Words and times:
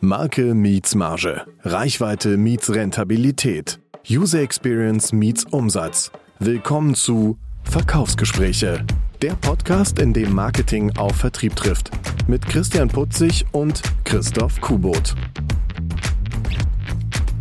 Marke 0.00 0.54
meets 0.54 0.94
Marge. 0.94 1.44
Reichweite 1.64 2.36
meets 2.36 2.72
Rentabilität. 2.72 3.80
User 4.08 4.40
Experience 4.40 5.12
meets 5.12 5.44
Umsatz. 5.44 6.12
Willkommen 6.38 6.94
zu 6.94 7.36
Verkaufsgespräche. 7.64 8.86
Der 9.22 9.32
Podcast, 9.32 9.98
in 9.98 10.12
dem 10.12 10.32
Marketing 10.32 10.96
auf 10.96 11.16
Vertrieb 11.16 11.56
trifft. 11.56 11.90
Mit 12.28 12.46
Christian 12.46 12.86
Putzig 12.86 13.44
und 13.50 13.82
Christoph 14.04 14.60
Kubot. 14.60 15.16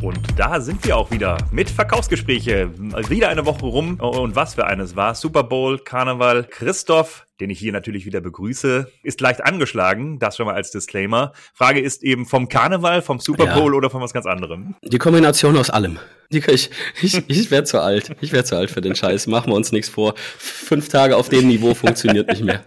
Und 0.01 0.19
da 0.35 0.59
sind 0.59 0.83
wir 0.83 0.97
auch 0.97 1.11
wieder 1.11 1.37
mit 1.51 1.69
Verkaufsgespräche. 1.69 2.71
Wieder 3.07 3.29
eine 3.29 3.45
Woche 3.45 3.67
rum 3.67 3.99
und 3.99 4.35
was 4.35 4.55
für 4.55 4.65
eines 4.65 4.95
war. 4.95 5.13
Super 5.13 5.43
Bowl, 5.43 5.77
Karneval. 5.77 6.43
Christoph, 6.45 7.26
den 7.39 7.49
ich 7.49 7.59
hier 7.59 7.71
natürlich 7.71 8.05
wieder 8.05 8.21
begrüße, 8.21 8.91
ist 9.03 9.21
leicht 9.21 9.43
angeschlagen. 9.43 10.19
Das 10.19 10.37
schon 10.37 10.47
mal 10.47 10.55
als 10.55 10.71
Disclaimer. 10.71 11.33
Frage 11.53 11.79
ist 11.79 12.03
eben 12.03 12.25
vom 12.25 12.49
Karneval, 12.49 13.01
vom 13.01 13.19
Super 13.19 13.47
Bowl 13.47 13.71
ja. 13.71 13.77
oder 13.77 13.89
von 13.89 14.01
was 14.01 14.13
ganz 14.13 14.25
anderem? 14.25 14.75
Die 14.83 14.97
Kombination 14.97 15.57
aus 15.57 15.69
allem. 15.69 15.99
Ich, 16.29 16.69
ich, 17.01 17.23
ich 17.27 17.51
werde 17.51 17.65
zu 17.65 17.79
alt. 17.79 18.11
Ich 18.21 18.33
werde 18.33 18.45
zu 18.45 18.57
alt 18.57 18.71
für 18.71 18.81
den 18.81 18.95
Scheiß. 18.95 19.27
Machen 19.27 19.51
wir 19.51 19.55
uns 19.55 19.71
nichts 19.71 19.89
vor. 19.89 20.15
Fünf 20.17 20.89
Tage 20.89 21.15
auf 21.15 21.29
dem 21.29 21.47
Niveau 21.47 21.73
funktioniert 21.73 22.29
nicht 22.29 22.43
mehr. 22.43 22.65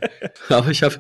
Aber 0.49 0.71
ich 0.71 0.83
habe 0.83 0.97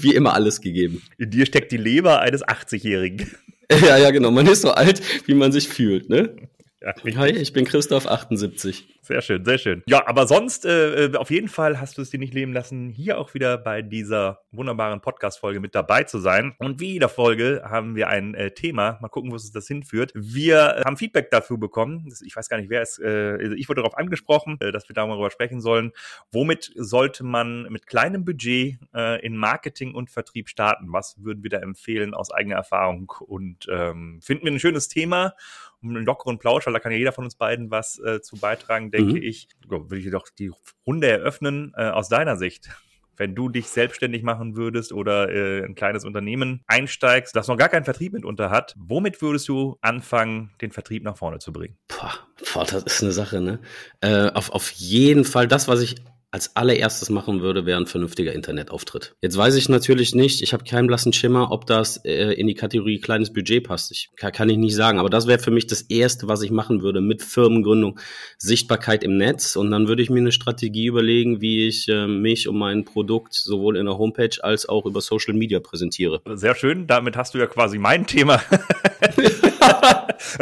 wie 0.00 0.14
immer 0.14 0.34
alles 0.34 0.60
gegeben. 0.60 1.02
In 1.18 1.30
dir 1.30 1.46
steckt 1.46 1.72
die 1.72 1.78
Leber 1.78 2.20
eines 2.20 2.44
80-Jährigen. 2.44 3.30
Ja, 3.70 3.96
ja, 3.96 4.10
genau. 4.10 4.30
Man 4.30 4.46
ist 4.46 4.62
so 4.62 4.72
alt, 4.72 5.00
wie 5.26 5.34
man 5.34 5.52
sich 5.52 5.68
fühlt, 5.68 6.10
ne? 6.10 6.36
Ja, 6.82 6.94
Hi, 7.16 7.30
ich 7.30 7.52
bin 7.52 7.64
Christoph 7.64 8.06
78. 8.06 8.86
Sehr 9.04 9.20
schön, 9.20 9.44
sehr 9.44 9.58
schön. 9.58 9.82
Ja, 9.88 10.06
aber 10.06 10.28
sonst, 10.28 10.64
äh, 10.64 11.06
äh, 11.06 11.16
auf 11.16 11.32
jeden 11.32 11.48
Fall 11.48 11.80
hast 11.80 11.98
du 11.98 12.02
es 12.02 12.10
dir 12.10 12.20
nicht 12.20 12.34
leben 12.34 12.52
lassen, 12.52 12.88
hier 12.88 13.18
auch 13.18 13.34
wieder 13.34 13.58
bei 13.58 13.82
dieser 13.82 14.44
wunderbaren 14.52 15.00
Podcast-Folge 15.00 15.58
mit 15.58 15.74
dabei 15.74 16.04
zu 16.04 16.20
sein. 16.20 16.54
Und 16.58 16.78
wie 16.78 16.92
jeder 16.92 17.08
Folge 17.08 17.64
haben 17.64 17.96
wir 17.96 18.06
ein 18.06 18.36
äh, 18.36 18.52
Thema. 18.52 18.98
Mal 19.00 19.08
gucken, 19.08 19.32
wo 19.32 19.34
es 19.34 19.50
das 19.50 19.66
hinführt. 19.66 20.12
Wir 20.14 20.76
äh, 20.76 20.84
haben 20.84 20.96
Feedback 20.96 21.32
dafür 21.32 21.58
bekommen. 21.58 22.14
Ich 22.24 22.36
weiß 22.36 22.48
gar 22.48 22.58
nicht, 22.58 22.70
wer 22.70 22.80
es, 22.80 23.00
äh, 23.00 23.38
also 23.40 23.56
ich 23.56 23.68
wurde 23.68 23.82
darauf 23.82 23.98
angesprochen, 23.98 24.56
äh, 24.60 24.70
dass 24.70 24.88
wir 24.88 24.94
darüber 24.94 25.32
sprechen 25.32 25.60
sollen. 25.60 25.90
Womit 26.30 26.70
sollte 26.76 27.24
man 27.24 27.64
mit 27.70 27.88
kleinem 27.88 28.24
Budget 28.24 28.78
äh, 28.94 29.20
in 29.26 29.36
Marketing 29.36 29.96
und 29.96 30.10
Vertrieb 30.10 30.48
starten? 30.48 30.92
Was 30.92 31.16
würden 31.18 31.42
wir 31.42 31.50
da 31.50 31.58
empfehlen 31.58 32.14
aus 32.14 32.30
eigener 32.30 32.54
Erfahrung? 32.54 33.12
Und 33.26 33.66
ähm, 33.68 34.20
finden 34.22 34.44
wir 34.44 34.52
ein 34.52 34.60
schönes 34.60 34.86
Thema 34.86 35.34
um 35.82 35.90
einen 35.90 36.04
lockeren 36.04 36.38
Plausch, 36.38 36.66
weil 36.66 36.72
da 36.72 36.78
kann 36.78 36.92
ja 36.92 36.98
jeder 36.98 37.12
von 37.12 37.24
uns 37.24 37.34
beiden 37.34 37.70
was 37.70 37.98
äh, 37.98 38.20
zu 38.20 38.36
beitragen, 38.36 38.90
denke 38.92 39.14
mhm. 39.14 39.22
ich. 39.22 39.48
Will 39.68 39.98
ich 39.98 40.10
doch 40.10 40.28
die 40.38 40.50
Runde 40.86 41.08
eröffnen 41.08 41.72
äh, 41.76 41.88
aus 41.88 42.08
deiner 42.08 42.36
Sicht 42.36 42.68
wenn 43.16 43.34
du 43.34 43.48
dich 43.48 43.68
selbstständig 43.68 44.22
machen 44.22 44.56
würdest 44.56 44.92
oder 44.92 45.30
äh, 45.30 45.64
ein 45.64 45.74
kleines 45.74 46.04
Unternehmen 46.04 46.62
einsteigst, 46.66 47.36
das 47.36 47.48
noch 47.48 47.56
gar 47.56 47.68
keinen 47.68 47.84
Vertrieb 47.84 48.12
mit 48.12 48.24
unter 48.24 48.50
hat, 48.50 48.74
womit 48.76 49.20
würdest 49.22 49.48
du 49.48 49.76
anfangen, 49.80 50.50
den 50.60 50.72
Vertrieb 50.72 51.04
nach 51.04 51.16
vorne 51.16 51.38
zu 51.38 51.52
bringen? 51.52 51.76
Boah, 51.88 52.14
boah 52.52 52.64
das 52.64 52.82
ist 52.84 53.02
eine 53.02 53.12
Sache, 53.12 53.40
ne? 53.40 53.60
Äh, 54.00 54.30
auf, 54.30 54.50
auf 54.50 54.70
jeden 54.72 55.24
Fall 55.24 55.46
das, 55.46 55.68
was 55.68 55.82
ich 55.82 55.96
als 56.32 56.56
allererstes 56.56 57.10
machen 57.10 57.42
würde, 57.42 57.66
wäre 57.66 57.78
ein 57.78 57.86
vernünftiger 57.86 58.32
Internetauftritt. 58.32 59.14
Jetzt 59.20 59.36
weiß 59.36 59.54
ich 59.54 59.68
natürlich 59.68 60.14
nicht, 60.14 60.42
ich 60.42 60.54
habe 60.54 60.64
keinen 60.64 60.86
blassen 60.86 61.12
Schimmer, 61.12 61.52
ob 61.52 61.66
das 61.66 61.98
äh, 62.04 62.32
in 62.32 62.46
die 62.46 62.54
Kategorie 62.54 63.00
kleines 63.00 63.32
Budget 63.32 63.64
passt. 63.64 63.92
Ich, 63.92 64.10
kann, 64.16 64.32
kann 64.32 64.48
ich 64.48 64.56
nicht 64.56 64.74
sagen, 64.74 64.98
aber 64.98 65.10
das 65.10 65.26
wäre 65.26 65.38
für 65.38 65.50
mich 65.50 65.66
das 65.66 65.82
Erste, 65.82 66.28
was 66.28 66.40
ich 66.40 66.50
machen 66.50 66.82
würde 66.82 67.02
mit 67.02 67.22
Firmengründung, 67.22 68.00
Sichtbarkeit 68.38 69.04
im 69.04 69.18
Netz 69.18 69.56
und 69.56 69.70
dann 69.70 69.88
würde 69.88 70.02
ich 70.02 70.08
mir 70.08 70.20
eine 70.20 70.32
Strategie 70.32 70.86
überlegen, 70.86 71.42
wie 71.42 71.68
ich 71.68 71.86
äh, 71.88 72.06
mich 72.06 72.48
und 72.48 72.56
mein 72.56 72.86
Produkt 72.86 73.34
sowohl 73.34 73.76
in 73.76 73.84
der 73.84 73.98
Homepage 73.98 74.36
als 74.40 74.66
auch 74.66 74.86
über 74.86 75.02
Social 75.02 75.34
Media 75.34 75.60
präsentiere. 75.60 76.22
Sehr 76.32 76.54
schön, 76.54 76.86
damit 76.86 77.14
hast 77.14 77.34
du 77.34 77.38
ja 77.38 77.46
quasi 77.46 77.76
mein 77.76 78.06
Thema 78.06 78.40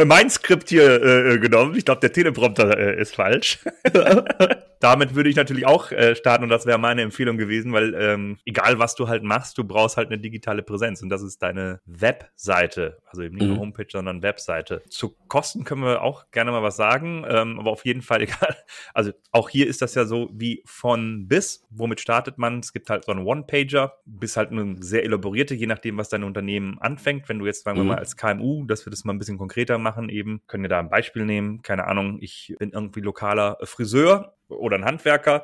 mein 0.07 0.31
Skript 0.31 0.69
hier 0.69 1.03
äh, 1.03 1.39
genommen. 1.39 1.75
Ich 1.77 1.85
glaube, 1.85 2.01
der 2.01 2.13
Teleprompter 2.13 2.79
äh, 2.79 3.01
ist 3.01 3.17
falsch. 3.17 3.59
Damit 4.81 5.15
würde 5.15 5.29
ich 5.29 5.37
natürlich 5.37 5.67
auch 5.67 5.93
äh, 5.93 6.17
starten 6.17 6.45
und 6.45 6.51
das 6.51 6.65
wäre 6.65 6.79
meine 6.79 7.03
Empfehlung 7.03 7.37
gewesen, 7.37 7.73
weil 7.73 7.95
ähm, 7.95 8.39
egal 8.47 8.79
was 8.79 8.95
du 8.95 9.09
halt 9.09 9.23
machst, 9.23 9.59
du 9.59 9.65
brauchst 9.65 9.99
halt 9.99 10.09
eine 10.09 10.19
digitale 10.19 10.63
Präsenz 10.63 11.03
und 11.03 11.11
das 11.11 11.23
ist 11.23 11.43
deine 11.43 11.81
Webseite, 11.85 12.99
also 13.05 13.23
eben 13.23 13.35
nicht 13.35 13.45
mhm. 13.45 13.51
nur 13.51 13.59
Homepage, 13.59 13.87
sondern 13.91 14.23
Webseite. 14.23 14.83
Zu 14.89 15.15
Kosten 15.29 15.65
können 15.65 15.83
wir 15.83 16.01
auch 16.01 16.31
gerne 16.31 16.51
mal 16.51 16.63
was 16.63 16.77
sagen, 16.77 17.25
ähm, 17.29 17.61
aber 17.61 17.71
auf 17.71 17.85
jeden 17.85 18.01
Fall 18.01 18.23
egal. 18.23 18.57
Also 18.95 19.13
auch 19.33 19.51
hier 19.51 19.67
ist 19.67 19.83
das 19.83 19.95
ja 19.95 20.07
so 20.07 20.31
wie 20.33 20.63
von 20.65 21.29
bis. 21.29 21.63
Womit 21.69 22.01
startet 22.01 22.39
man? 22.39 22.61
Es 22.61 22.73
gibt 22.73 22.89
halt 22.89 23.05
so 23.05 23.13
einen 23.13 23.27
One-Pager, 23.27 23.99
bis 24.07 24.39
halt 24.39 24.51
eine 24.51 24.77
sehr 24.81 25.05
elaborierte, 25.05 25.55
je 25.55 25.67
nachdem, 25.67 25.99
was 25.99 26.09
dein 26.09 26.25
Unternehmen 26.25 26.79
anfängt. 26.79 27.29
Wenn 27.29 27.39
du 27.39 27.47
jetzt, 27.47 27.65
sagen 27.65 27.77
wir 27.77 27.83
mhm. 27.83 27.91
mal, 27.91 27.99
als 27.99 28.17
KMU, 28.17 28.65
dass 28.65 28.87
wir 28.87 28.91
das 28.91 29.05
mal 29.05 29.13
ein 29.13 29.19
bisschen 29.19 29.37
konkreter 29.37 29.77
machen, 29.77 30.09
eben, 30.09 30.41
können 30.47 30.65
wir 30.65 30.71
da 30.71 30.79
ein 30.79 30.89
Beispiel 30.89 31.27
nehmen. 31.27 31.61
Keine 31.61 31.87
Ahnung, 31.87 32.19
ich 32.21 32.55
bin 32.59 32.71
irgendwie 32.71 33.01
lokaler 33.01 33.59
Friseur 33.65 34.35
oder 34.51 34.77
ein 34.77 34.85
Handwerker 34.85 35.43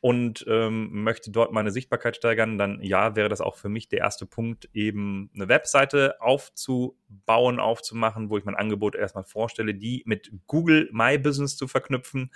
und 0.00 0.44
ähm, 0.48 1.02
möchte 1.02 1.30
dort 1.30 1.52
meine 1.52 1.70
Sichtbarkeit 1.70 2.16
steigern, 2.16 2.58
dann 2.58 2.80
ja, 2.82 3.16
wäre 3.16 3.28
das 3.28 3.40
auch 3.40 3.56
für 3.56 3.68
mich 3.68 3.88
der 3.88 4.00
erste 4.00 4.26
Punkt, 4.26 4.68
eben 4.72 5.30
eine 5.34 5.48
Webseite 5.48 6.20
aufzubauen, 6.20 7.58
aufzumachen, 7.58 8.30
wo 8.30 8.38
ich 8.38 8.44
mein 8.44 8.54
Angebot 8.54 8.94
erstmal 8.94 9.24
vorstelle, 9.24 9.74
die 9.74 10.02
mit 10.06 10.30
Google 10.46 10.88
My 10.92 11.18
Business 11.18 11.56
zu 11.56 11.66
verknüpfen, 11.66 12.30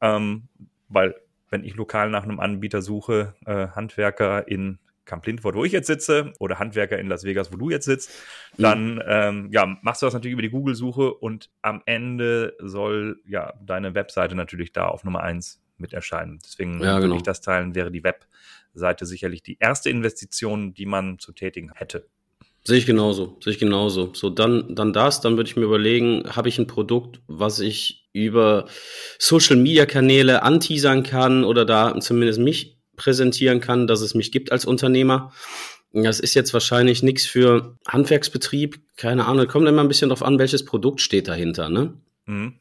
ähm, 0.00 0.48
weil 0.88 1.14
wenn 1.50 1.64
ich 1.64 1.74
lokal 1.74 2.10
nach 2.10 2.22
einem 2.22 2.40
Anbieter 2.40 2.80
suche, 2.80 3.34
äh, 3.44 3.68
Handwerker 3.68 4.46
in 4.48 4.78
Camp 5.04 5.26
Lindford, 5.26 5.54
wo 5.54 5.64
ich 5.64 5.72
jetzt 5.72 5.86
sitze, 5.86 6.32
oder 6.38 6.58
Handwerker 6.58 6.98
in 6.98 7.08
Las 7.08 7.24
Vegas, 7.24 7.52
wo 7.52 7.56
du 7.56 7.70
jetzt 7.70 7.84
sitzt, 7.84 8.10
dann 8.56 8.94
mhm. 8.94 9.02
ähm, 9.06 9.48
ja, 9.52 9.78
machst 9.82 10.02
du 10.02 10.06
das 10.06 10.14
natürlich 10.14 10.34
über 10.34 10.42
die 10.42 10.50
Google-Suche 10.50 11.14
und 11.14 11.50
am 11.62 11.82
Ende 11.86 12.54
soll 12.60 13.20
ja 13.26 13.54
deine 13.64 13.94
Webseite 13.94 14.34
natürlich 14.34 14.72
da 14.72 14.86
auf 14.86 15.04
Nummer 15.04 15.22
eins 15.22 15.62
mit 15.78 15.92
erscheinen. 15.92 16.38
Deswegen 16.44 16.80
ja, 16.80 16.98
genau. 16.98 17.02
würde 17.02 17.16
ich 17.16 17.22
das 17.22 17.40
teilen, 17.40 17.74
wäre 17.74 17.90
die 17.90 18.04
Webseite 18.04 19.06
sicherlich 19.06 19.42
die 19.42 19.56
erste 19.58 19.90
Investition, 19.90 20.74
die 20.74 20.86
man 20.86 21.18
zu 21.18 21.32
tätigen 21.32 21.72
hätte. 21.74 22.06
Sehe 22.62 22.76
ich 22.76 22.84
genauso, 22.84 23.38
sehe 23.42 23.54
ich 23.54 23.58
genauso. 23.58 24.12
So, 24.14 24.28
dann, 24.28 24.74
dann 24.74 24.92
das, 24.92 25.22
dann 25.22 25.36
würde 25.36 25.48
ich 25.48 25.56
mir 25.56 25.64
überlegen, 25.64 26.24
habe 26.28 26.50
ich 26.50 26.58
ein 26.58 26.66
Produkt, 26.66 27.22
was 27.26 27.58
ich 27.58 28.08
über 28.12 28.66
Social 29.18 29.56
Media 29.56 29.86
Kanäle 29.86 30.42
anteasern 30.42 31.02
kann 31.02 31.44
oder 31.44 31.64
da 31.64 31.98
zumindest 32.00 32.38
mich 32.38 32.79
präsentieren 33.00 33.60
kann, 33.60 33.86
dass 33.86 34.02
es 34.02 34.14
mich 34.14 34.30
gibt 34.30 34.52
als 34.52 34.66
Unternehmer. 34.66 35.32
Das 35.92 36.20
ist 36.20 36.34
jetzt 36.34 36.52
wahrscheinlich 36.52 37.02
nichts 37.02 37.26
für 37.26 37.78
Handwerksbetrieb, 37.88 38.78
keine 38.96 39.26
Ahnung, 39.26 39.48
kommt 39.48 39.66
immer 39.66 39.82
ein 39.82 39.88
bisschen 39.88 40.10
drauf 40.10 40.22
an, 40.22 40.38
welches 40.38 40.64
Produkt 40.64 41.00
steht 41.00 41.26
dahinter, 41.26 41.68
ne? 41.70 41.94
Mhm. 42.26 42.54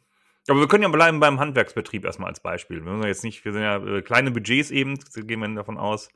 Aber 0.47 0.61
wir 0.61 0.67
können 0.67 0.83
ja 0.83 0.89
bleiben 0.89 1.19
beim 1.19 1.39
Handwerksbetrieb 1.39 2.05
erstmal 2.05 2.29
als 2.29 2.39
Beispiel. 2.39 2.83
Wir, 2.83 3.07
jetzt 3.07 3.23
nicht, 3.23 3.43
wir 3.45 3.51
sind 3.51 3.61
ja 3.61 3.77
äh, 3.85 4.01
kleine 4.01 4.31
Budgets 4.31 4.71
eben, 4.71 4.97
gehen 5.13 5.39
wir 5.41 5.49
davon 5.49 5.77
aus, 5.77 6.09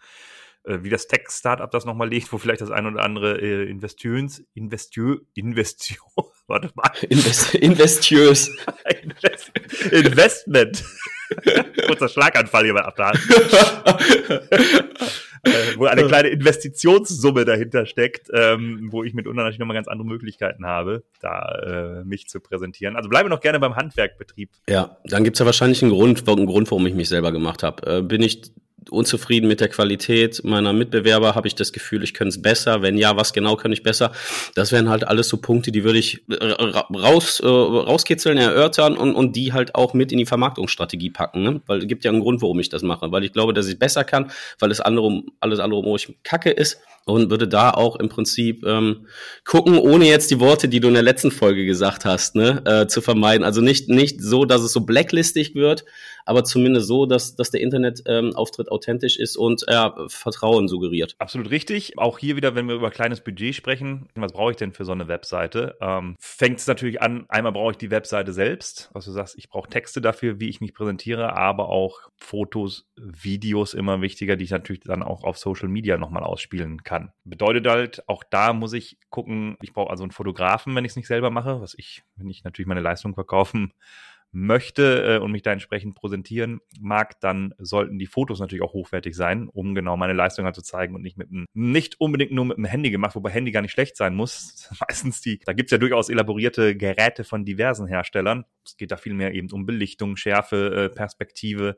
wie 0.66 0.90
das 0.90 1.08
Tech-Startup 1.08 1.70
das 1.70 1.86
nochmal 1.86 2.10
legt, 2.10 2.32
wo 2.32 2.38
vielleicht 2.38 2.62
das 2.62 2.72
ein 2.72 2.86
oder 2.86 3.04
andere 3.04 3.40
äh, 3.42 3.70
Investitions, 3.70 4.44
Investiö, 4.54 5.18
Investio, 5.34 6.02
warte 6.48 6.72
mal. 6.76 6.90
Invest, 7.10 7.56
Investiös. 7.56 8.50
Investment. 9.92 10.84
Kurzer 11.88 12.10
Schlaganfall 12.10 12.64
hier 12.64 12.74
mal 12.74 12.84
abladen. 12.84 13.20
äh, 15.44 15.76
wo 15.76 15.86
eine 15.86 16.06
kleine 16.06 16.30
Investitionssumme 16.30 17.44
dahinter 17.44 17.86
steckt, 17.86 18.30
ähm, 18.34 18.88
wo 18.92 19.04
ich 19.04 19.14
mitunter 19.14 19.44
natürlich 19.44 19.60
nochmal 19.60 19.76
ganz 19.76 19.88
andere 19.88 20.08
Möglichkeiten 20.08 20.66
habe, 20.66 21.04
da 21.20 22.00
äh, 22.02 22.06
mich 22.06 22.28
zu 22.28 22.40
präsentieren. 22.40 22.96
Also 22.96 23.10
bleibe 23.10 23.30
noch 23.30 23.42
gerne 23.42 23.60
beim 23.60 23.76
Handwerkbetrieb. 23.76 24.52
Ja, 24.70 24.98
dann 25.06 25.24
gibt's 25.24 25.40
ja 25.40 25.46
wahrscheinlich 25.46 25.82
einen 25.82 25.92
Grund, 25.92 26.28
einen 26.28 26.46
Grund, 26.46 26.72
warum 26.72 26.86
ich 26.88 26.94
mich 26.94 27.10
selber 27.10 27.32
gemacht 27.32 27.64
habe. 27.64 27.98
Äh, 27.98 28.02
bin 28.02 28.22
ich 28.22 28.54
unzufrieden 28.90 29.48
mit 29.48 29.60
der 29.60 29.70
Qualität 29.70 30.44
meiner 30.44 30.74
Mitbewerber? 30.74 31.36
Habe 31.36 31.48
ich 31.48 31.56
das 31.56 31.74
Gefühl, 31.74 32.04
ich 32.04 32.14
könnte 32.14 32.30
es 32.30 32.42
besser? 32.42 32.82
Wenn 32.82 32.98
ja, 32.98 33.16
was 33.16 33.34
genau 33.34 33.56
kann 33.56 33.72
ich 33.72 33.84
besser? 33.84 34.12
Das 34.56 34.72
wären 34.72 34.90
halt 34.90 35.08
alles 35.08 35.30
so 35.30 35.38
Punkte, 35.38 35.72
die 35.72 35.84
würde 35.84 36.00
ich 36.00 36.24
äh, 36.30 36.54
raus, 36.96 37.40
äh, 37.40 37.48
rauskitzeln, 37.48 38.38
erörtern 38.38 38.98
und, 38.98 39.16
und 39.16 39.36
die 39.36 39.54
halt 39.54 39.76
auch 39.76 39.94
mit 39.94 40.12
in 40.12 40.18
die 40.18 40.26
Vermarktungsstrategie 40.26 41.10
packen. 41.10 41.44
Ne? 41.44 41.62
Weil 41.66 41.80
es 41.80 41.88
gibt 41.88 42.04
ja 42.04 42.12
einen 42.12 42.22
Grund, 42.22 42.42
warum 42.42 42.60
ich 42.60 42.70
das 42.70 42.84
mache. 42.84 43.12
Weil 43.12 43.24
ich 43.24 43.34
glaube, 43.34 43.54
dass 43.54 43.68
ich 43.68 43.80
besser 43.80 44.04
kann, 44.04 44.32
weil 44.60 44.72
es 44.72 44.82
andere, 44.82 45.24
alles 45.40 45.60
andere 45.60 45.84
wo 45.84 45.96
ich 45.96 46.16
kacke 46.24 46.50
ist 46.50 46.80
und 47.06 47.30
würde 47.30 47.48
da 47.48 47.72
auch 47.72 47.98
im 47.98 48.10
Prinzip 48.10 48.64
ähm, 48.66 49.08
gucken, 49.46 49.78
ohne 49.78 50.06
jetzt 50.06 50.32
die 50.32 50.40
Worte, 50.40 50.68
die 50.68 50.80
du 50.80 50.88
in 50.88 50.94
der 50.94 51.04
letzten 51.04 51.32
Folge 51.32 51.66
gesagt 51.66 52.06
hast, 52.06 52.36
ne, 52.36 52.62
äh, 52.66 52.88
zu 52.88 53.02
vermeiden. 53.02 53.44
Also 53.44 53.62
nicht, 53.62 53.90
nicht 53.90 54.22
so, 54.22 54.46
dass 54.46 54.62
es 54.62 54.72
so 54.72 54.82
blacklistig 54.82 55.56
wird, 55.56 55.84
aber 56.26 56.44
zumindest 56.46 56.88
so, 56.88 57.06
dass, 57.06 57.36
dass 57.36 57.52
der 57.52 57.62
Internetauftritt 57.62 58.68
ähm, 58.68 58.72
authentisch 58.72 59.18
ist 59.18 59.36
und 59.36 59.68
äh, 59.68 59.90
Vertrauen 60.08 60.68
suggeriert. 60.68 61.16
Absolut 61.20 61.50
richtig. 61.52 61.98
Auch 61.98 62.20
hier 62.20 62.38
wieder, 62.38 62.56
wenn 62.56 62.68
wir 62.68 62.76
über 62.76 62.92
kleines 62.92 63.22
Budget 63.22 63.56
sprechen, 63.56 64.08
was 64.16 64.32
brauche 64.32 64.52
ich 64.52 64.58
denn 64.58 64.72
für 64.72 64.86
so 64.86 64.94
eine 64.94 65.10
Webseite? 65.10 65.76
Ähm, 65.82 66.16
Fängt 66.20 66.60
es 66.60 66.68
natürlich 66.68 67.02
an, 67.02 67.26
einmal 67.28 67.52
brauche 67.52 67.72
ich 67.72 67.78
die 67.78 67.92
Webseite 67.92 68.32
selbst, 68.32 68.90
was 68.94 69.06
du 69.06 69.12
sagst, 69.12 69.38
ich 69.38 69.50
brauche 69.50 69.70
Texte 69.70 70.00
dafür, 70.00 70.40
wie 70.40 70.50
ich 70.50 70.62
mich 70.62 70.74
präsentiere, 70.74 71.36
aber 71.36 71.68
auch 71.68 72.00
Fotos, 72.16 72.86
Videos 72.96 73.74
immer 73.74 74.02
wichtiger, 74.02 74.38
die 74.38 74.46
ich 74.46 74.52
natürlich 74.52 74.82
dann 74.82 75.04
auch 75.04 75.24
auf 75.24 75.38
Social 75.38 75.68
Media 75.68 75.98
nochmal 75.98 76.24
ausspielen 76.24 76.84
kann 76.84 76.93
kann. 76.94 77.12
Bedeutet 77.24 77.66
halt, 77.66 78.08
auch 78.08 78.24
da 78.24 78.54
muss 78.54 78.74
ich 78.74 79.00
gucken, 79.10 79.58
ich 79.64 79.74
brauche 79.74 79.90
also 79.90 80.04
einen 80.04 80.12
Fotografen, 80.12 80.76
wenn 80.76 80.86
ich 80.86 80.92
es 80.92 80.96
nicht 80.96 81.08
selber 81.08 81.32
mache, 81.32 81.60
was 81.60 81.74
ich, 81.76 82.04
wenn 82.18 82.30
ich 82.30 82.44
natürlich 82.44 82.68
meine 82.68 82.82
Leistung 82.82 83.16
verkaufen 83.16 83.74
möchte 84.32 85.16
äh, 85.16 85.18
und 85.18 85.32
mich 85.32 85.42
da 85.42 85.52
entsprechend 85.52 85.96
präsentieren 85.96 86.60
mag, 86.80 87.20
dann 87.20 87.56
sollten 87.58 87.98
die 87.98 88.06
Fotos 88.06 88.40
natürlich 88.40 88.62
auch 88.62 88.74
hochwertig 88.74 89.16
sein, 89.16 89.50
um 89.50 89.74
genau 89.74 89.98
meine 89.98 90.14
Leistung 90.14 90.46
halt 90.46 90.54
zu 90.54 90.62
zeigen 90.62 90.94
und 90.94 91.02
nicht 91.02 91.18
mit 91.18 91.32
einem, 91.32 91.46
nicht 91.54 92.00
unbedingt 92.00 92.32
nur 92.32 92.46
mit 92.46 92.58
dem 92.58 92.66
Handy 92.66 92.92
gemacht, 92.92 93.16
wobei 93.16 93.32
Handy 93.32 93.52
gar 93.52 93.62
nicht 93.62 93.72
schlecht 93.72 93.98
sein 93.98 94.14
muss. 94.14 94.70
Meistens 94.88 95.22
die, 95.22 95.40
da 95.40 95.54
gibt's 95.54 95.72
ja 95.72 95.80
durchaus 95.80 96.10
elaborierte 96.10 96.78
Geräte 96.78 97.24
von 97.24 97.44
diversen 97.44 97.88
Herstellern. 97.88 98.46
Es 98.64 98.78
geht 98.78 98.92
da 98.92 98.98
viel 98.98 99.16
mehr 99.16 99.34
eben 99.34 99.52
um 99.52 99.66
Belichtung, 99.66 100.16
Schärfe, 100.16 100.90
äh, 100.92 100.96
Perspektive. 100.96 101.76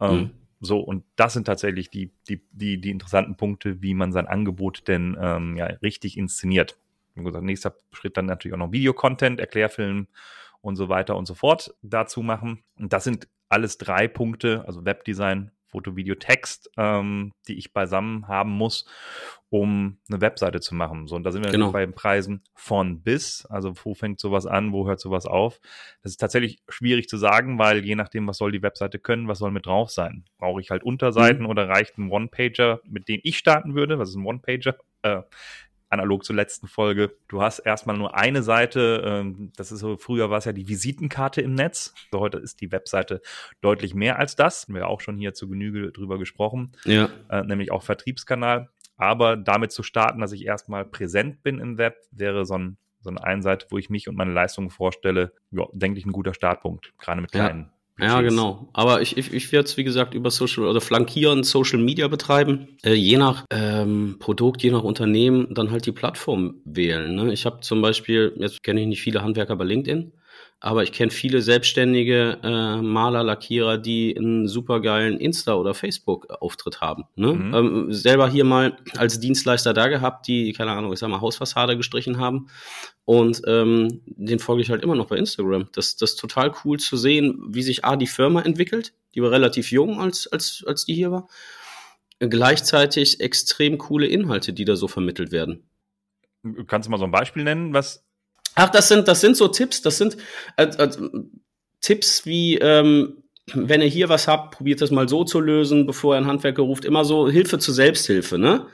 Ähm, 0.00 0.16
mhm. 0.16 0.47
So, 0.60 0.80
und 0.80 1.04
das 1.16 1.34
sind 1.34 1.46
tatsächlich 1.46 1.90
die, 1.90 2.10
die, 2.28 2.42
die, 2.50 2.80
die 2.80 2.90
interessanten 2.90 3.36
Punkte, 3.36 3.80
wie 3.80 3.94
man 3.94 4.12
sein 4.12 4.26
Angebot 4.26 4.88
denn 4.88 5.16
ähm, 5.20 5.56
ja, 5.56 5.66
richtig 5.66 6.16
inszeniert. 6.16 6.78
Wie 7.14 7.22
gesagt, 7.22 7.44
nächster 7.44 7.74
Schritt 7.92 8.16
dann 8.16 8.26
natürlich 8.26 8.54
auch 8.54 8.58
noch 8.58 8.72
Videocontent, 8.72 9.40
Erklärfilm 9.40 10.08
und 10.60 10.76
so 10.76 10.88
weiter 10.88 11.16
und 11.16 11.26
so 11.26 11.34
fort 11.34 11.74
dazu 11.82 12.22
machen. 12.22 12.64
Und 12.76 12.92
das 12.92 13.04
sind 13.04 13.28
alles 13.48 13.78
drei 13.78 14.08
Punkte, 14.08 14.64
also 14.66 14.84
Webdesign, 14.84 15.50
Foto, 15.68 15.96
Video, 15.96 16.14
Text, 16.14 16.70
ähm, 16.76 17.32
die 17.46 17.58
ich 17.58 17.72
beisammen 17.72 18.26
haben 18.26 18.50
muss, 18.50 18.86
um 19.50 19.98
eine 20.10 20.20
Webseite 20.20 20.60
zu 20.60 20.74
machen. 20.74 21.06
So, 21.06 21.16
und 21.16 21.24
da 21.24 21.30
sind 21.30 21.44
wir 21.44 21.50
genau. 21.50 21.72
bei 21.72 21.84
den 21.84 21.94
Preisen 21.94 22.42
von 22.54 23.02
bis. 23.02 23.46
Also 23.46 23.72
wo 23.84 23.94
fängt 23.94 24.18
sowas 24.18 24.46
an, 24.46 24.72
wo 24.72 24.86
hört 24.86 25.00
sowas 25.00 25.26
auf? 25.26 25.60
Das 26.02 26.12
ist 26.12 26.18
tatsächlich 26.18 26.60
schwierig 26.68 27.08
zu 27.08 27.16
sagen, 27.16 27.58
weil 27.58 27.84
je 27.84 27.94
nachdem, 27.94 28.26
was 28.26 28.38
soll 28.38 28.52
die 28.52 28.62
Webseite 28.62 28.98
können, 28.98 29.28
was 29.28 29.38
soll 29.38 29.50
mit 29.50 29.66
drauf 29.66 29.90
sein? 29.90 30.24
Brauche 30.38 30.60
ich 30.60 30.70
halt 30.70 30.82
Unterseiten 30.82 31.44
mhm. 31.44 31.50
oder 31.50 31.68
reicht 31.68 31.98
ein 31.98 32.10
One-Pager, 32.10 32.80
mit 32.84 33.08
dem 33.08 33.20
ich 33.22 33.38
starten 33.38 33.74
würde? 33.74 33.98
Was 33.98 34.10
ist 34.10 34.16
ein 34.16 34.26
One-Pager? 34.26 34.76
Äh, 35.02 35.22
analog 35.88 36.24
zur 36.24 36.36
letzten 36.36 36.68
Folge. 36.68 37.16
Du 37.28 37.42
hast 37.42 37.60
erstmal 37.60 37.96
nur 37.96 38.16
eine 38.16 38.42
Seite, 38.42 39.02
ähm, 39.04 39.52
das 39.56 39.72
ist 39.72 39.80
so, 39.80 39.96
früher 39.96 40.30
war 40.30 40.38
es 40.38 40.44
ja 40.44 40.52
die 40.52 40.68
Visitenkarte 40.68 41.40
im 41.40 41.54
Netz. 41.54 41.94
So, 42.12 42.20
heute 42.20 42.38
ist 42.38 42.60
die 42.60 42.70
Webseite 42.72 43.20
deutlich 43.60 43.94
mehr 43.94 44.18
als 44.18 44.36
das. 44.36 44.68
Wir 44.68 44.82
haben 44.82 44.90
auch 44.90 45.00
schon 45.00 45.16
hier 45.16 45.34
zu 45.34 45.48
Genüge 45.48 45.92
drüber 45.92 46.18
gesprochen. 46.18 46.72
Ja. 46.84 47.08
Äh, 47.30 47.42
nämlich 47.42 47.72
auch 47.72 47.82
Vertriebskanal. 47.82 48.68
Aber 48.96 49.36
damit 49.36 49.72
zu 49.72 49.82
starten, 49.82 50.20
dass 50.20 50.32
ich 50.32 50.44
erstmal 50.44 50.84
präsent 50.84 51.42
bin 51.42 51.60
im 51.60 51.78
Web, 51.78 51.96
wäre 52.10 52.44
so 52.44 52.54
ein 52.54 52.78
so 53.00 53.10
eine 53.10 53.22
Einseite, 53.22 53.66
wo 53.70 53.78
ich 53.78 53.90
mich 53.90 54.08
und 54.08 54.16
meine 54.16 54.32
Leistungen 54.32 54.70
vorstelle, 54.70 55.32
ja, 55.52 55.66
denke 55.72 56.00
ich, 56.00 56.04
ein 56.04 56.10
guter 56.10 56.34
Startpunkt, 56.34 56.92
gerade 56.98 57.20
mit 57.20 57.30
kleinen 57.30 57.60
ja, 57.60 57.77
genau. 57.98 58.68
Aber 58.72 59.02
ich, 59.02 59.16
ich, 59.16 59.32
ich 59.32 59.50
werde 59.50 59.68
es, 59.68 59.76
wie 59.76 59.84
gesagt, 59.84 60.14
über 60.14 60.30
Social 60.30 60.64
oder 60.64 60.80
flankieren, 60.80 61.42
Social 61.42 61.80
Media 61.80 62.06
betreiben. 62.08 62.68
Äh, 62.84 62.94
je 62.94 63.16
nach 63.16 63.44
ähm, 63.50 64.16
Produkt, 64.20 64.62
je 64.62 64.70
nach 64.70 64.84
Unternehmen, 64.84 65.52
dann 65.52 65.70
halt 65.70 65.84
die 65.86 65.92
Plattform 65.92 66.60
wählen. 66.64 67.14
Ne? 67.14 67.32
Ich 67.32 67.44
habe 67.44 67.60
zum 67.60 67.82
Beispiel, 67.82 68.32
jetzt 68.36 68.62
kenne 68.62 68.80
ich 68.80 68.86
nicht 68.86 69.02
viele 69.02 69.22
Handwerker 69.22 69.56
bei 69.56 69.64
LinkedIn, 69.64 70.12
aber 70.60 70.82
ich 70.82 70.90
kenne 70.90 71.12
viele 71.12 71.40
selbstständige 71.40 72.38
äh, 72.42 72.82
Maler, 72.82 73.22
Lackierer, 73.22 73.78
die 73.78 74.16
einen 74.16 74.48
supergeilen 74.48 75.18
Insta- 75.18 75.54
oder 75.54 75.72
Facebook-Auftritt 75.72 76.80
haben. 76.80 77.04
Ne? 77.14 77.32
Mhm. 77.32 77.54
Ähm, 77.54 77.92
selber 77.92 78.28
hier 78.28 78.42
mal 78.44 78.76
als 78.96 79.20
Dienstleister 79.20 79.72
da 79.72 79.86
gehabt, 79.86 80.26
die, 80.26 80.52
keine 80.52 80.72
Ahnung, 80.72 80.92
ich 80.92 80.98
sag 80.98 81.10
mal, 81.10 81.20
Hausfassade 81.20 81.76
gestrichen 81.76 82.18
haben. 82.18 82.48
Und 83.04 83.40
ähm, 83.46 84.02
den 84.06 84.40
folge 84.40 84.62
ich 84.62 84.70
halt 84.70 84.82
immer 84.82 84.96
noch 84.96 85.06
bei 85.06 85.16
Instagram. 85.16 85.68
Das, 85.72 85.96
das 85.96 86.10
ist 86.10 86.16
total 86.16 86.52
cool 86.64 86.78
zu 86.78 86.96
sehen, 86.96 87.40
wie 87.48 87.62
sich 87.62 87.84
A, 87.84 87.94
die 87.94 88.08
Firma 88.08 88.42
entwickelt. 88.42 88.94
Die 89.14 89.22
war 89.22 89.30
relativ 89.30 89.70
jung, 89.70 90.00
als, 90.00 90.26
als, 90.26 90.64
als 90.66 90.84
die 90.84 90.94
hier 90.94 91.12
war. 91.12 91.28
Gleichzeitig 92.18 93.20
extrem 93.20 93.78
coole 93.78 94.08
Inhalte, 94.08 94.52
die 94.52 94.64
da 94.64 94.74
so 94.74 94.88
vermittelt 94.88 95.30
werden. 95.30 95.70
Kannst 96.66 96.88
du 96.88 96.90
mal 96.90 96.98
so 96.98 97.04
ein 97.04 97.12
Beispiel 97.12 97.44
nennen, 97.44 97.72
was 97.72 98.07
Ach, 98.60 98.70
das 98.70 98.88
sind, 98.88 99.06
das 99.06 99.20
sind 99.20 99.36
so 99.36 99.46
Tipps, 99.46 99.82
das 99.82 99.98
sind 99.98 100.16
äh, 100.56 100.64
äh, 100.64 100.90
Tipps 101.80 102.26
wie, 102.26 102.58
ähm, 102.58 103.22
wenn 103.54 103.80
ihr 103.80 103.86
hier 103.86 104.08
was 104.08 104.26
habt, 104.26 104.56
probiert 104.56 104.80
das 104.80 104.90
mal 104.90 105.08
so 105.08 105.22
zu 105.22 105.38
lösen, 105.38 105.86
bevor 105.86 106.14
ihr 106.14 106.18
einen 106.18 106.26
Handwerker 106.26 106.62
ruft. 106.62 106.84
Immer 106.84 107.04
so 107.04 107.28
Hilfe 107.28 107.60
zur 107.60 107.72
Selbsthilfe, 107.72 108.36
ne? 108.36 108.66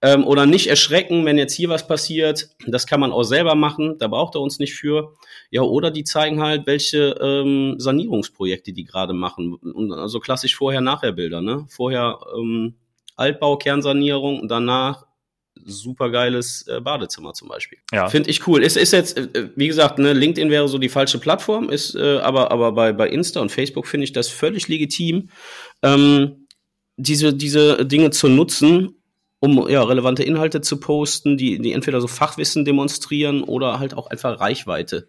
Ähm, 0.00 0.26
oder 0.26 0.46
nicht 0.46 0.68
erschrecken, 0.68 1.26
wenn 1.26 1.36
jetzt 1.36 1.52
hier 1.52 1.68
was 1.68 1.86
passiert. 1.86 2.48
Das 2.66 2.86
kann 2.86 2.98
man 2.98 3.12
auch 3.12 3.24
selber 3.24 3.54
machen, 3.54 3.98
da 3.98 4.08
braucht 4.08 4.36
er 4.36 4.40
uns 4.40 4.58
nicht 4.58 4.74
für. 4.74 5.12
Ja, 5.50 5.60
oder 5.60 5.90
die 5.90 6.04
zeigen 6.04 6.40
halt, 6.40 6.66
welche 6.66 7.16
ähm, 7.20 7.74
Sanierungsprojekte 7.76 8.72
die 8.72 8.84
gerade 8.84 9.12
machen. 9.12 9.52
Und 9.52 9.92
also 9.92 10.18
klassisch 10.18 10.56
Vorher-Nachher-Bilder, 10.56 11.42
ne? 11.42 11.66
Vorher 11.68 12.20
ähm, 12.38 12.76
Altbau, 13.16 13.58
Kernsanierung 13.58 14.40
und 14.40 14.50
danach 14.50 15.05
supergeiles 15.66 16.66
äh, 16.68 16.80
Badezimmer 16.80 17.34
zum 17.34 17.48
Beispiel. 17.48 17.78
Ja. 17.92 18.08
Finde 18.08 18.30
ich 18.30 18.46
cool. 18.46 18.62
Ist, 18.62 18.76
ist 18.76 18.92
jetzt, 18.92 19.18
äh, 19.18 19.50
wie 19.56 19.66
gesagt, 19.66 19.98
ne, 19.98 20.12
LinkedIn 20.12 20.50
wäre 20.50 20.68
so 20.68 20.78
die 20.78 20.88
falsche 20.88 21.18
Plattform, 21.18 21.70
ist, 21.70 21.94
äh, 21.94 22.18
aber, 22.18 22.50
aber 22.50 22.72
bei, 22.72 22.92
bei 22.92 23.08
Insta 23.08 23.40
und 23.40 23.52
Facebook 23.52 23.86
finde 23.86 24.04
ich 24.04 24.12
das 24.12 24.28
völlig 24.28 24.68
legitim, 24.68 25.28
ähm, 25.82 26.46
diese, 26.96 27.34
diese 27.34 27.84
Dinge 27.84 28.10
zu 28.10 28.28
nutzen, 28.28 28.96
um 29.40 29.68
ja, 29.68 29.82
relevante 29.82 30.22
Inhalte 30.22 30.60
zu 30.60 30.80
posten, 30.80 31.36
die, 31.36 31.58
die 31.58 31.72
entweder 31.72 32.00
so 32.00 32.06
Fachwissen 32.06 32.64
demonstrieren 32.64 33.42
oder 33.42 33.78
halt 33.78 33.94
auch 33.94 34.06
einfach 34.08 34.40
Reichweite 34.40 35.08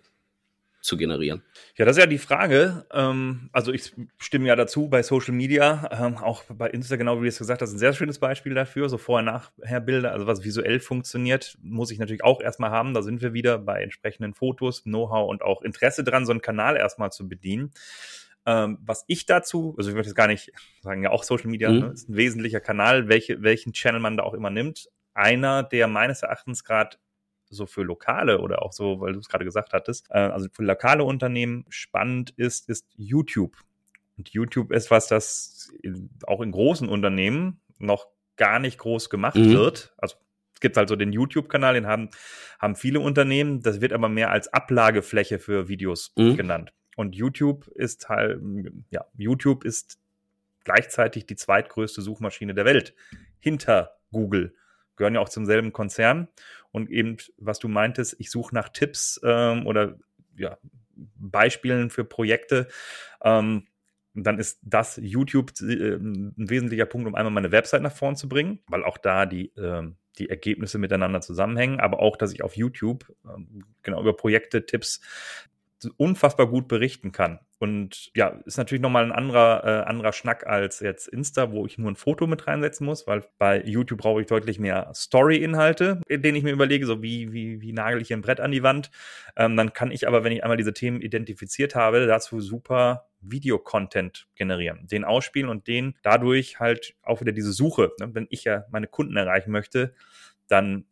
zu 0.88 0.98
generieren. 0.98 1.44
Ja, 1.76 1.86
das 1.86 1.98
ist 1.98 2.02
ja 2.02 2.08
die 2.08 2.18
Frage. 2.18 2.86
Ähm, 2.92 3.50
also 3.52 3.72
ich 3.72 3.94
stimme 4.18 4.48
ja 4.48 4.56
dazu 4.56 4.90
bei 4.90 5.04
Social 5.04 5.34
Media, 5.34 5.90
ähm, 5.92 6.18
auch 6.18 6.44
bei 6.46 6.70
Insta, 6.70 6.96
genau 6.96 7.18
wie 7.18 7.24
du 7.24 7.28
es 7.28 7.38
gesagt 7.38 7.62
hast, 7.62 7.74
ein 7.74 7.78
sehr 7.78 7.94
schönes 7.94 8.20
Beispiel 8.20 8.54
dafür. 8.54 8.90
So 8.90 8.98
Vorher-Nachher-Bilder, 8.98 10.12
also 10.12 10.26
was 10.26 10.44
visuell 10.44 10.80
funktioniert, 10.80 11.58
muss 11.62 11.92
ich 11.92 12.00
natürlich 12.00 12.24
auch 12.24 12.42
erstmal 12.42 12.72
haben. 12.72 12.94
Da 12.94 13.04
sind 13.04 13.22
wir 13.22 13.34
wieder 13.34 13.60
bei 13.60 13.84
entsprechenden 13.84 14.34
Fotos, 14.34 14.84
Know-how 14.84 15.30
und 15.30 15.42
auch 15.42 15.62
Interesse 15.62 16.04
dran, 16.04 16.26
so 16.26 16.32
einen 16.32 16.42
Kanal 16.42 16.78
erstmal 16.78 17.12
zu 17.12 17.28
bedienen. 17.28 17.72
Ähm, 18.46 18.78
was 18.82 19.04
ich 19.08 19.26
dazu, 19.26 19.76
also 19.78 19.90
ich 19.90 19.96
möchte 19.96 20.10
jetzt 20.10 20.16
gar 20.16 20.28
nicht 20.28 20.54
sagen, 20.82 21.04
ja 21.04 21.12
auch 21.12 21.24
Social 21.24 21.50
Media 21.50 21.70
mhm. 21.70 21.80
ne, 21.80 21.88
ist 21.88 22.08
ein 22.08 22.16
wesentlicher 22.16 22.62
Kanal, 22.62 23.10
welche, 23.10 23.44
welchen 23.44 23.74
Channel 23.74 24.00
man 24.00 24.16
da 24.16 24.24
auch 24.24 24.34
immer 24.34 24.50
nimmt. 24.50 24.90
Einer, 25.14 25.64
der 25.64 25.88
meines 25.88 26.22
Erachtens 26.22 26.64
gerade 26.64 26.98
so 27.50 27.66
für 27.66 27.84
lokale 27.84 28.40
oder 28.40 28.62
auch 28.62 28.74
so, 28.74 29.00
weil 29.00 29.14
du 29.14 29.20
es 29.20 29.30
gerade 29.30 29.46
gesagt 29.46 29.74
hattest, 29.74 30.08
äh, 30.12 30.18
also 30.18 30.48
für 30.52 30.64
lokale 30.64 31.04
Unternehmen 31.04 31.66
spannend 31.70 32.32
ist, 32.32 32.70
ist 32.70 32.86
YouTube. 32.96 33.56
Und 34.18 34.30
YouTube 34.30 34.72
ist 34.72 34.90
was, 34.92 35.08
das 35.08 35.72
auch 36.26 36.42
in 36.42 36.52
großen 36.52 36.90
Unternehmen 36.90 37.60
noch 37.78 38.08
gar 38.36 38.60
nicht 38.60 38.78
groß 38.78 39.10
gemacht 39.10 39.36
mhm. 39.36 39.54
wird. 39.54 39.94
Also 39.98 40.16
es 40.54 40.60
gibt 40.60 40.76
halt 40.78 40.90
so 40.90 40.96
den 40.96 41.12
YouTube-Kanal, 41.12 41.76
den 41.76 41.86
haben, 41.86 42.10
haben 42.60 42.76
viele 42.76 43.00
Unternehmen. 43.00 43.62
Das 43.62 43.80
wird 43.80 43.94
aber 43.94 44.10
mehr 44.10 44.32
als 44.32 44.52
Ablagefläche 44.52 45.38
für 45.40 45.68
Videos 45.68 46.14
mhm. 46.16 46.36
genannt. 46.36 46.74
Und 46.96 47.16
YouTube 47.16 47.68
ist 47.68 48.10
halt, 48.10 48.42
ja, 48.90 49.06
YouTube 49.16 49.64
ist 49.64 50.00
gleichzeitig 50.64 51.28
die 51.28 51.36
zweitgrößte 51.36 52.02
Suchmaschine 52.02 52.56
der 52.56 52.66
Welt 52.66 52.96
hinter 53.40 53.98
Google. 54.12 54.56
Gehören 54.98 55.16
ja 55.16 55.22
auch 55.22 55.30
zum 55.30 55.46
selben 55.46 55.72
Konzern 55.72 56.28
und 56.72 56.90
eben, 56.90 57.18
was 57.38 57.60
du 57.60 57.68
meintest, 57.68 58.16
ich 58.20 58.30
suche 58.30 58.54
nach 58.54 58.70
Tipps 58.70 59.20
ähm, 59.24 59.66
oder 59.66 59.98
ja, 60.36 60.58
Beispielen 61.16 61.90
für 61.90 62.04
Projekte. 62.04 62.68
Ähm, 63.22 63.68
dann 64.14 64.40
ist 64.40 64.60
das 64.64 65.00
YouTube 65.02 65.52
äh, 65.62 65.96
ein 65.96 66.34
wesentlicher 66.36 66.86
Punkt, 66.86 67.08
um 67.08 67.16
einmal 67.16 67.32
meine 67.32 67.52
Website 67.52 67.84
nach 67.84 67.96
vorn 67.96 68.16
zu 68.16 68.28
bringen, 68.28 68.60
weil 68.68 68.84
auch 68.84 68.98
da 68.98 69.26
die, 69.26 69.56
äh, 69.56 69.84
die 70.18 70.30
Ergebnisse 70.30 70.80
miteinander 70.80 71.22
zusammenhängen, 71.22 71.80
aber 71.80 72.00
auch, 72.00 72.18
dass 72.18 72.34
ich 72.34 72.44
auf 72.44 72.58
YouTube 72.58 73.14
äh, 73.26 73.42
genau 73.84 74.02
über 74.02 74.16
Projekte, 74.16 74.66
Tipps 74.66 75.02
unfassbar 75.98 76.48
gut 76.48 76.68
berichten 76.68 77.12
kann. 77.12 77.40
Und 77.60 78.12
ja, 78.16 78.40
ist 78.46 78.58
natürlich 78.58 78.82
nochmal 78.82 79.04
ein 79.04 79.12
anderer, 79.12 79.64
äh, 79.64 79.90
anderer 79.90 80.14
Schnack 80.14 80.46
als 80.46 80.80
jetzt 80.80 81.08
Insta, 81.08 81.52
wo 81.52 81.66
ich 81.66 81.78
nur 81.78 81.90
ein 81.90 81.96
Foto 81.96 82.28
mit 82.28 82.46
reinsetzen 82.46 82.86
muss, 82.86 83.08
weil 83.08 83.24
bei 83.40 83.64
YouTube 83.64 84.00
brauche 84.00 84.22
ich 84.22 84.28
deutlich 84.28 84.60
mehr 84.60 84.92
Story-Inhalte, 84.94 86.02
in 86.08 86.22
denen 86.22 86.38
ich 86.38 86.44
mir 86.44 86.52
überlege, 86.52 86.86
so 86.86 87.02
wie, 87.02 87.32
wie, 87.34 87.62
wie 87.62 87.74
nagel 87.74 88.02
ich 88.02 88.10
hier 88.10 88.18
ein 88.18 88.22
Brett 88.22 88.40
an 88.40 88.52
die 88.52 88.62
Wand. 88.62 88.92
Ähm, 89.36 89.58
dann 89.58 89.74
kann 89.74 89.92
ich 89.92 90.08
aber, 90.08 90.24
wenn 90.24 90.32
ich 90.32 90.44
einmal 90.44 90.58
diese 90.58 90.74
Themen 90.74 91.02
identifiziert 91.02 91.74
habe, 91.74 92.06
dazu 92.06 92.42
super 92.42 93.08
Videocontent 93.22 94.28
generieren, 94.36 94.86
den 94.88 95.04
ausspielen 95.04 95.50
und 95.50 95.68
den 95.68 95.96
dadurch 96.04 96.60
halt 96.60 96.96
auch 97.02 97.22
wieder 97.22 97.32
diese 97.32 97.54
Suche, 97.54 97.92
ne? 98.00 98.14
wenn 98.14 98.28
ich 98.30 98.44
ja 98.44 98.66
meine 98.70 98.88
Kunden 98.88 99.18
erreichen 99.18 99.52
möchte, 99.52 99.96
dann 100.48 100.86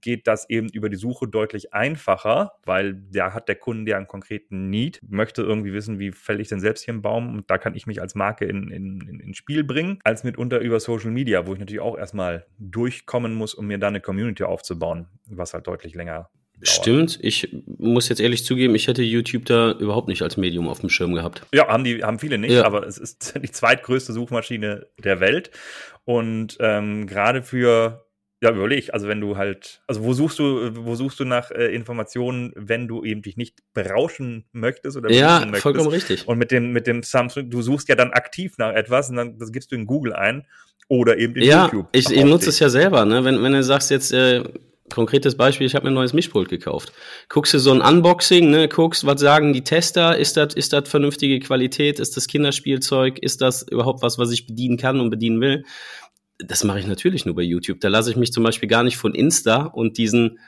geht 0.00 0.26
das 0.26 0.48
eben 0.48 0.68
über 0.68 0.88
die 0.88 0.96
Suche 0.96 1.26
deutlich 1.28 1.72
einfacher, 1.72 2.52
weil 2.64 2.94
da 3.12 3.32
hat 3.32 3.48
der 3.48 3.56
Kunde 3.56 3.90
ja 3.90 3.96
einen 3.96 4.06
konkreten 4.06 4.70
Need, 4.70 5.00
möchte 5.06 5.42
irgendwie 5.42 5.72
wissen, 5.72 5.98
wie 5.98 6.12
fälle 6.12 6.42
ich 6.42 6.48
denn 6.48 6.60
selbst 6.60 6.84
hier 6.84 6.92
einen 6.92 7.02
Baum 7.02 7.34
und 7.34 7.50
da 7.50 7.58
kann 7.58 7.74
ich 7.74 7.86
mich 7.86 8.00
als 8.00 8.14
Marke 8.14 8.44
in, 8.44 8.70
in, 8.70 9.00
in, 9.08 9.20
in 9.20 9.34
Spiel 9.34 9.64
bringen, 9.64 9.98
als 10.04 10.24
mitunter 10.24 10.60
über 10.60 10.80
Social 10.80 11.10
Media, 11.10 11.46
wo 11.46 11.54
ich 11.54 11.60
natürlich 11.60 11.80
auch 11.80 11.96
erstmal 11.96 12.46
durchkommen 12.58 13.34
muss, 13.34 13.54
um 13.54 13.66
mir 13.66 13.78
da 13.78 13.88
eine 13.88 14.00
Community 14.00 14.44
aufzubauen, 14.44 15.06
was 15.26 15.54
halt 15.54 15.66
deutlich 15.66 15.94
länger 15.94 16.28
Dauert. 16.62 16.76
Stimmt, 16.76 17.18
ich 17.22 17.56
muss 17.78 18.08
jetzt 18.08 18.20
ehrlich 18.20 18.44
zugeben, 18.44 18.76
ich 18.76 18.86
hätte 18.86 19.02
YouTube 19.02 19.46
da 19.46 19.72
überhaupt 19.72 20.06
nicht 20.06 20.22
als 20.22 20.36
Medium 20.36 20.68
auf 20.68 20.78
dem 20.78 20.90
Schirm 20.90 21.12
gehabt. 21.12 21.44
Ja, 21.52 21.66
haben 21.66 21.82
die, 21.82 22.04
haben 22.04 22.20
viele 22.20 22.38
nicht, 22.38 22.52
ja. 22.52 22.64
aber 22.64 22.86
es 22.86 22.98
ist 22.98 23.34
die 23.42 23.50
zweitgrößte 23.50 24.12
Suchmaschine 24.12 24.86
der 25.02 25.18
Welt. 25.18 25.50
Und 26.04 26.58
ähm, 26.60 27.06
gerade 27.08 27.42
für 27.42 28.01
Ja, 28.42 28.50
überleg, 28.50 28.92
also 28.92 29.06
wenn 29.06 29.20
du 29.20 29.36
halt, 29.36 29.82
also 29.86 30.02
wo 30.02 30.14
suchst 30.14 30.40
du, 30.40 30.72
wo 30.84 30.96
suchst 30.96 31.20
du 31.20 31.24
nach 31.24 31.52
äh, 31.52 31.72
Informationen, 31.72 32.52
wenn 32.56 32.88
du 32.88 33.04
eben 33.04 33.22
dich 33.22 33.36
nicht 33.36 33.60
berauschen 33.72 34.46
möchtest 34.50 34.96
oder 34.96 35.12
Ja, 35.12 35.38
möchtest? 35.44 35.62
vollkommen 35.62 35.88
richtig. 35.88 36.26
Und 36.26 36.38
mit 36.38 36.50
dem, 36.50 36.72
mit 36.72 36.88
dem 36.88 37.04
Samsung, 37.04 37.50
du 37.50 37.62
suchst 37.62 37.88
ja 37.88 37.94
dann 37.94 38.10
aktiv 38.10 38.54
nach 38.58 38.72
etwas 38.74 39.10
und 39.10 39.16
dann 39.16 39.38
das 39.38 39.52
gibst 39.52 39.70
du 39.70 39.76
in 39.76 39.86
Google 39.86 40.12
ein 40.12 40.44
oder 40.88 41.18
eben 41.18 41.36
in 41.36 41.44
Ja, 41.44 41.66
YouTube. 41.66 41.86
ich, 41.92 42.10
ich 42.10 42.24
nutze 42.24 42.48
es 42.48 42.58
ja 42.58 42.68
selber, 42.68 43.04
ne? 43.04 43.24
Wenn, 43.24 43.40
wenn 43.44 43.52
du 43.52 43.62
sagst 43.62 43.92
jetzt, 43.92 44.12
äh, 44.12 44.42
konkretes 44.92 45.36
Beispiel, 45.36 45.66
ich 45.66 45.74
habe 45.74 45.84
mir 45.84 45.90
ein 45.92 45.94
neues 45.94 46.12
Mischpult 46.12 46.48
gekauft. 46.48 46.92
Guckst 47.28 47.54
du 47.54 47.58
so 47.58 47.72
ein 47.72 47.80
Unboxing, 47.80 48.50
ne, 48.50 48.68
guckst, 48.68 49.06
was 49.06 49.20
sagen 49.20 49.52
die 49.52 49.62
Tester, 49.64 50.18
ist 50.18 50.36
das 50.36 50.54
ist 50.54 50.72
das 50.72 50.88
vernünftige 50.88 51.40
Qualität, 51.40 51.98
ist 52.00 52.16
das 52.16 52.26
Kinderspielzeug, 52.26 53.18
ist 53.20 53.40
das 53.40 53.62
überhaupt 53.62 54.02
was, 54.02 54.18
was 54.18 54.32
ich 54.32 54.46
bedienen 54.46 54.76
kann 54.76 55.00
und 55.00 55.10
bedienen 55.10 55.40
will? 55.40 55.64
Das 56.46 56.64
mache 56.64 56.80
ich 56.80 56.86
natürlich 56.86 57.24
nur 57.26 57.34
bei 57.34 57.42
YouTube. 57.42 57.80
Da 57.80 57.88
lasse 57.88 58.10
ich 58.10 58.16
mich 58.16 58.32
zum 58.32 58.44
Beispiel 58.44 58.68
gar 58.68 58.82
nicht 58.82 58.96
von 58.96 59.14
Insta 59.14 59.64
und 59.64 59.98
diesen 59.98 60.38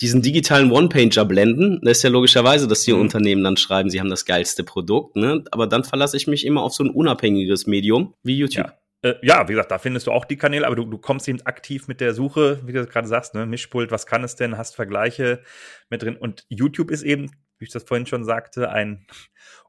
diesen 0.00 0.20
digitalen 0.20 0.70
One-Pager 0.70 1.24
blenden. 1.24 1.80
Das 1.82 1.98
ist 1.98 2.02
ja 2.02 2.10
logischerweise, 2.10 2.68
dass 2.68 2.82
die 2.82 2.92
Mhm. 2.92 3.00
Unternehmen 3.00 3.42
dann 3.42 3.56
schreiben, 3.56 3.88
sie 3.88 3.98
haben 4.00 4.10
das 4.10 4.26
geilste 4.26 4.62
Produkt, 4.62 5.16
ne? 5.16 5.42
Aber 5.50 5.66
dann 5.66 5.84
verlasse 5.84 6.18
ich 6.18 6.26
mich 6.26 6.44
immer 6.44 6.62
auf 6.62 6.74
so 6.74 6.84
ein 6.84 6.90
unabhängiges 6.90 7.66
Medium 7.66 8.12
wie 8.22 8.36
YouTube. 8.36 8.66
Ja. 8.66 9.10
Äh, 9.10 9.14
ja, 9.22 9.48
wie 9.48 9.52
gesagt, 9.52 9.70
da 9.70 9.78
findest 9.78 10.06
du 10.06 10.12
auch 10.12 10.26
die 10.26 10.36
Kanäle, 10.36 10.66
aber 10.66 10.76
du, 10.76 10.84
du 10.84 10.98
kommst 10.98 11.28
eben 11.28 11.40
aktiv 11.42 11.88
mit 11.88 12.00
der 12.00 12.12
Suche, 12.12 12.60
wie 12.66 12.72
du 12.72 12.86
gerade 12.86 13.08
sagst, 13.08 13.34
ne, 13.34 13.46
Mischpult, 13.46 13.90
was 13.90 14.06
kann 14.06 14.22
es 14.24 14.36
denn, 14.36 14.58
hast 14.58 14.76
Vergleiche 14.76 15.42
mit 15.88 16.02
drin. 16.02 16.16
Und 16.16 16.44
YouTube 16.48 16.90
ist 16.90 17.02
eben, 17.02 17.30
wie 17.58 17.64
ich 17.64 17.70
das 17.70 17.84
vorhin 17.84 18.06
schon 18.06 18.24
sagte, 18.24 18.70
ein 18.70 19.06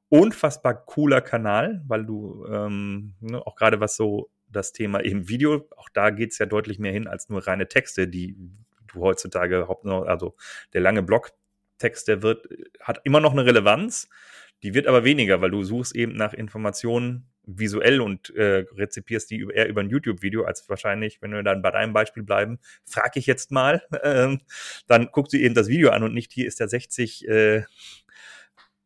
unfassbar 0.10 0.86
cooler 0.86 1.22
Kanal, 1.22 1.84
weil 1.88 2.06
du 2.06 2.46
ähm, 2.52 3.14
ne, 3.22 3.46
auch 3.46 3.56
gerade 3.56 3.80
was 3.80 3.96
so 3.96 4.30
das 4.50 4.74
Thema 4.74 5.04
eben 5.04 5.28
Video, 5.28 5.68
auch 5.76 5.90
da 5.90 6.10
geht's 6.10 6.38
ja 6.38 6.46
deutlich 6.46 6.80
mehr 6.80 6.92
hin 6.92 7.08
als 7.08 7.30
nur 7.30 7.46
reine 7.46 7.68
Texte, 7.68 8.08
die 8.08 8.36
du 8.88 9.02
heutzutage 9.02 9.68
noch, 9.84 10.06
also 10.06 10.36
der 10.74 10.82
lange 10.82 11.04
Blogtext, 11.04 12.08
der 12.08 12.22
wird, 12.22 12.48
hat 12.82 13.02
immer 13.04 13.20
noch 13.20 13.34
eine 13.34 13.46
Relevanz, 13.46 14.10
die 14.64 14.74
wird 14.74 14.88
aber 14.88 15.04
weniger, 15.04 15.42
weil 15.42 15.52
du 15.52 15.64
suchst 15.64 15.96
eben 15.96 16.16
nach 16.16 16.34
Informationen 16.34 17.30
visuell 17.48 18.02
und 18.02 18.36
äh, 18.36 18.66
rezipierst 18.76 19.32
die 19.32 19.48
eher 19.54 19.70
über 19.70 19.82
ein 19.82 19.90
YouTube-Video, 19.90 20.44
als 20.44 20.68
wahrscheinlich, 20.68 21.22
wenn 21.22 21.32
wir 21.32 21.44
dann 21.44 21.62
bei 21.62 21.72
deinem 21.72 21.94
Beispiel 21.94 22.24
bleiben, 22.24 22.60
frag 22.86 23.16
ich 23.16 23.26
jetzt 23.26 23.52
mal, 23.52 23.82
ähm, 24.04 24.42
dann 24.88 25.10
guckst 25.12 25.34
du 25.34 25.38
eben 25.38 25.56
das 25.56 25.68
Video 25.68 25.92
an 25.92 26.04
und 26.04 26.14
nicht 26.14 26.34
hier 26.34 26.48
ist 26.48 26.60
der 26.60 26.68
60, 26.68 27.28
äh, 27.28 27.64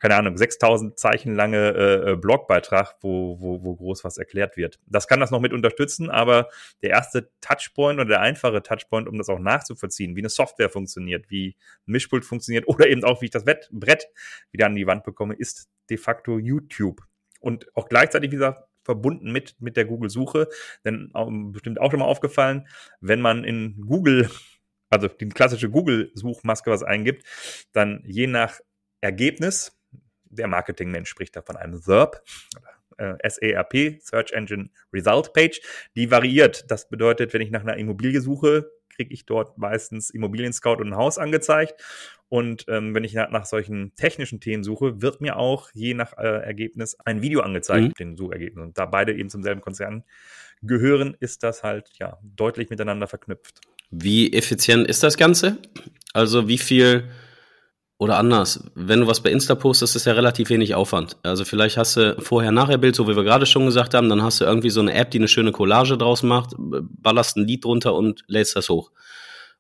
keine 0.02 0.16
Ahnung, 0.16 0.36
6000 0.36 0.98
Zeichen 0.98 1.36
lange 1.36 1.58
äh, 1.58 2.12
äh, 2.12 2.16
Blogbeitrag, 2.16 2.96
wo, 3.02 3.40
wo, 3.40 3.64
wo 3.64 3.76
groß 3.76 4.04
was 4.04 4.18
erklärt 4.18 4.58
wird. 4.58 4.80
Das 4.88 5.08
kann 5.08 5.20
das 5.20 5.30
noch 5.30 5.40
mit 5.40 5.54
unterstützen, 5.54 6.10
aber 6.10 6.50
der 6.82 6.90
erste 6.90 7.30
Touchpoint 7.40 8.00
oder 8.00 8.10
der 8.10 8.22
einfache 8.22 8.64
Touchpoint, 8.64 9.08
um 9.08 9.20
das 9.20 9.30
auch 9.30 9.38
nachzuvollziehen, 9.38 10.16
wie 10.16 10.22
eine 10.22 10.30
Software 10.30 10.70
funktioniert, 10.70 11.30
wie 11.30 11.56
ein 11.88 11.92
Mischpult 11.92 12.26
funktioniert 12.26 12.68
oder 12.68 12.88
eben 12.88 13.04
auch, 13.04 13.22
wie 13.22 13.26
ich 13.26 13.32
das 13.32 13.46
Wett 13.46 13.70
Brett 13.72 14.08
wieder 14.52 14.66
an 14.66 14.76
die 14.76 14.88
Wand 14.88 15.04
bekomme, 15.04 15.36
ist 15.36 15.70
de 15.92 15.98
facto 15.98 16.40
YouTube. 16.40 17.04
Und 17.40 17.68
auch 17.76 17.88
gleichzeitig, 17.88 18.32
wie 18.32 18.38
gesagt, 18.38 18.64
verbunden 18.84 19.32
mit, 19.32 19.56
mit 19.60 19.78
der 19.78 19.86
Google-Suche. 19.86 20.48
Denn 20.84 21.12
ähm, 21.16 21.52
bestimmt 21.52 21.80
auch 21.80 21.92
schon 21.92 22.00
mal 22.00 22.08
aufgefallen, 22.08 22.68
wenn 23.02 23.22
man 23.22 23.44
in 23.44 23.80
Google, 23.86 24.32
also 24.90 25.08
die 25.08 25.30
klassische 25.30 25.70
Google-Suchmaske 25.70 26.72
was 26.72 26.82
eingibt, 26.82 27.24
dann 27.72 28.04
je 28.08 28.26
nach 28.26 28.60
Ergebnis, 29.00 29.78
der 30.32 30.48
Marketingmensch 30.48 31.10
spricht 31.10 31.36
da 31.36 31.42
von 31.42 31.58
einem 31.58 31.78
SERP, 31.78 32.22
äh, 32.98 33.30
SERP, 33.30 34.02
Search 34.02 34.32
Engine 34.32 34.70
Result 34.94 35.34
Page, 35.34 35.62
die 35.96 36.10
variiert. 36.12 36.70
Das 36.70 36.90
bedeutet, 36.90 37.34
wenn 37.34 37.42
ich 37.42 37.52
nach 37.52 37.62
einer 37.62 37.78
Immobilie 37.78 38.22
suche, 38.22 38.72
kriege 38.90 39.14
ich 39.14 39.26
dort 39.26 39.58
meistens 39.58 40.10
Immobilien 40.10 40.54
Scout 40.54 40.76
und 40.76 40.90
ein 40.90 40.96
Haus 40.96 41.18
angezeigt. 41.18 41.82
Und 42.30 42.66
ähm, 42.70 42.94
wenn 42.96 43.04
ich 43.04 43.14
nach, 43.14 43.30
nach 43.30 43.46
solchen 43.46 43.94
technischen 43.96 44.40
Themen 44.40 44.64
suche, 44.64 45.02
wird 45.02 45.20
mir 45.20 45.36
auch 45.38 45.70
je 45.74 45.94
nach 45.94 46.18
äh, 46.18 46.44
Ergebnis 46.44 46.98
ein 47.04 47.22
Video 47.22 47.42
angezeigt, 47.42 47.88
Mhm. 47.88 47.94
den 48.00 48.16
Suchergebnis. 48.18 48.64
Und 48.64 48.78
da 48.78 48.86
beide 48.86 49.14
eben 49.14 49.30
zum 49.30 49.44
selben 49.44 49.62
Konzern 49.62 50.04
gehören, 50.62 51.18
ist 51.20 51.44
das 51.44 51.64
halt 51.64 51.90
ja 52.00 52.20
deutlich 52.24 52.70
miteinander 52.70 53.08
verknüpft. 53.08 53.62
Wie 53.90 54.32
effizient 54.32 54.88
ist 54.88 55.04
das 55.04 55.18
Ganze? 55.18 55.58
Also 56.14 56.48
wie 56.48 56.58
viel 56.58 57.10
oder 58.02 58.18
anders, 58.18 58.64
wenn 58.74 59.02
du 59.02 59.06
was 59.06 59.22
bei 59.22 59.30
Insta 59.30 59.54
postest, 59.54 59.96
ist 59.96 60.08
ja 60.08 60.14
relativ 60.14 60.50
wenig 60.50 60.74
Aufwand. 60.74 61.18
Also 61.22 61.46
vielleicht 61.46 61.78
hast 61.78 61.98
du 61.98 62.20
vorher-nachher-Bild, 62.20 62.96
so 62.96 63.08
wie 63.08 63.16
wir 63.16 63.24
gerade 63.24 63.46
schon 63.46 63.68
gesagt 63.68 63.94
haben, 63.94 64.10
dann 64.10 64.24
hast 64.24 64.42
du 64.42 64.46
irgendwie 64.46 64.72
so 64.72 64.80
eine 64.80 64.96
App, 64.96 65.12
die 65.12 65.20
eine 65.20 65.28
schöne 65.28 65.52
Collage 65.52 66.00
draus 66.00 66.24
macht, 66.24 66.56
ballerst 66.58 67.38
ein 67.38 67.46
Lied 67.46 67.64
drunter 67.64 67.94
und 67.94 68.24
lädst 68.26 68.56
das 68.56 68.70
hoch. 68.70 68.90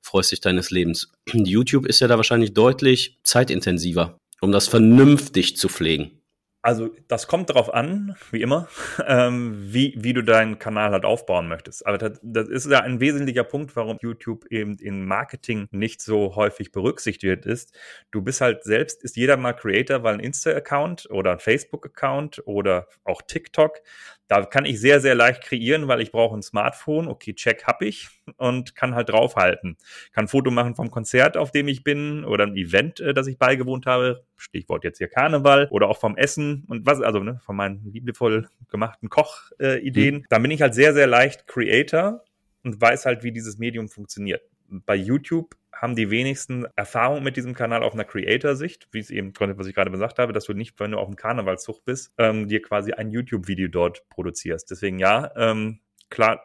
Freust 0.01 0.31
dich 0.31 0.41
deines 0.41 0.71
Lebens. 0.71 1.12
YouTube 1.31 1.86
ist 1.86 2.00
ja 2.00 2.07
da 2.07 2.17
wahrscheinlich 2.17 2.55
deutlich 2.55 3.19
zeitintensiver, 3.21 4.17
um 4.41 4.51
das 4.51 4.67
vernünftig 4.67 5.55
zu 5.55 5.69
pflegen. 5.69 6.21
Also 6.63 6.89
das 7.08 7.27
kommt 7.27 7.50
darauf 7.50 7.74
an, 7.74 8.15
wie 8.30 8.41
immer, 8.41 8.68
ähm, 9.08 9.56
wie, 9.74 9.96
wie 9.98 10.13
du 10.13 10.22
deinen 10.24 10.60
Kanal 10.60 10.91
halt 10.91 11.06
aufbauen 11.06 11.48
möchtest. 11.48 11.86
Aber 11.88 11.98
das, 11.98 12.20
das 12.22 12.48
ist 12.50 12.70
ja 12.70 12.82
ein 12.82 13.00
wesentlicher 13.00 13.44
Punkt, 13.44 13.75
warum 13.75 13.98
YouTube 14.01 14.46
eben 14.51 14.77
in 14.77 15.06
Marketing 15.06 15.68
nicht 15.72 16.01
so 16.01 16.36
häufig 16.36 16.72
berücksichtigt 16.72 17.46
ist. 17.46 17.75
Du 18.12 18.22
bist 18.22 18.41
halt 18.41 18.63
selbst, 18.63 19.03
ist 19.03 19.15
jeder 19.15 19.38
mal 19.38 19.53
Creator, 19.53 20.03
weil 20.03 20.15
ein 20.15 20.20
Insta-Account 20.20 21.10
oder 21.10 21.32
ein 21.32 21.39
Facebook-Account 21.39 22.44
oder 22.46 22.88
auch 23.03 23.22
TikTok, 23.24 23.82
da 24.31 24.45
kann 24.45 24.63
ich 24.63 24.79
sehr, 24.79 25.01
sehr 25.01 25.13
leicht 25.13 25.43
kreieren, 25.43 25.89
weil 25.89 26.00
ich 26.00 26.13
brauche 26.13 26.38
ein 26.38 26.41
Smartphone. 26.41 27.09
Okay, 27.09 27.33
check 27.33 27.65
hab 27.65 27.81
ich 27.81 28.07
und 28.38 28.77
kann 28.77 28.95
halt 28.95 29.09
draufhalten. 29.09 29.75
Kann 30.13 30.23
ein 30.23 30.27
Foto 30.29 30.51
machen 30.51 30.73
vom 30.73 30.89
Konzert, 30.89 31.35
auf 31.35 31.51
dem 31.51 31.67
ich 31.67 31.83
bin 31.83 32.23
oder 32.23 32.45
ein 32.45 32.55
Event, 32.55 33.01
äh, 33.01 33.13
das 33.13 33.27
ich 33.27 33.38
beigewohnt 33.38 33.88
habe. 33.88 34.23
Stichwort 34.38 34.85
jetzt 34.85 35.00
hier 35.00 35.09
Karneval 35.09 35.67
oder 35.69 35.89
auch 35.89 36.00
vom 36.00 36.15
Essen 36.15 36.63
und 36.69 36.85
was, 36.85 37.01
also 37.01 37.19
ne, 37.19 37.41
von 37.43 37.57
meinen 37.57 37.91
liebevoll 37.91 38.47
gemachten 38.69 39.09
Kochideen. 39.09 40.15
Äh. 40.15 40.19
Mhm. 40.19 40.25
Da 40.29 40.39
bin 40.39 40.51
ich 40.51 40.61
halt 40.61 40.75
sehr, 40.75 40.93
sehr 40.93 41.07
leicht 41.07 41.45
Creator 41.45 42.23
und 42.63 42.79
weiß 42.79 43.05
halt, 43.05 43.23
wie 43.23 43.33
dieses 43.33 43.57
Medium 43.57 43.89
funktioniert. 43.89 44.43
Bei 44.69 44.95
YouTube 44.95 45.57
haben 45.81 45.95
die 45.95 46.11
wenigsten 46.11 46.67
Erfahrung 46.75 47.23
mit 47.23 47.35
diesem 47.38 47.55
Kanal 47.55 47.81
auf 47.81 47.93
einer 47.93 48.03
Creator-Sicht, 48.03 48.88
wie 48.91 49.00
es 49.00 49.09
eben, 49.09 49.33
was 49.39 49.65
ich 49.65 49.73
gerade 49.73 49.89
gesagt 49.89 50.19
habe, 50.19 50.31
dass 50.31 50.45
du 50.45 50.53
nicht, 50.53 50.79
wenn 50.79 50.91
du 50.91 51.00
auf 51.00 51.07
dem 51.07 51.15
Karnevalszug 51.15 51.83
bist, 51.83 52.13
ähm, 52.19 52.47
dir 52.47 52.61
quasi 52.61 52.93
ein 52.93 53.09
YouTube-Video 53.09 53.67
dort 53.67 54.07
produzierst. 54.09 54.69
Deswegen 54.69 55.00
ja, 55.00 55.31
ähm, 55.35 55.79
klar, 56.11 56.43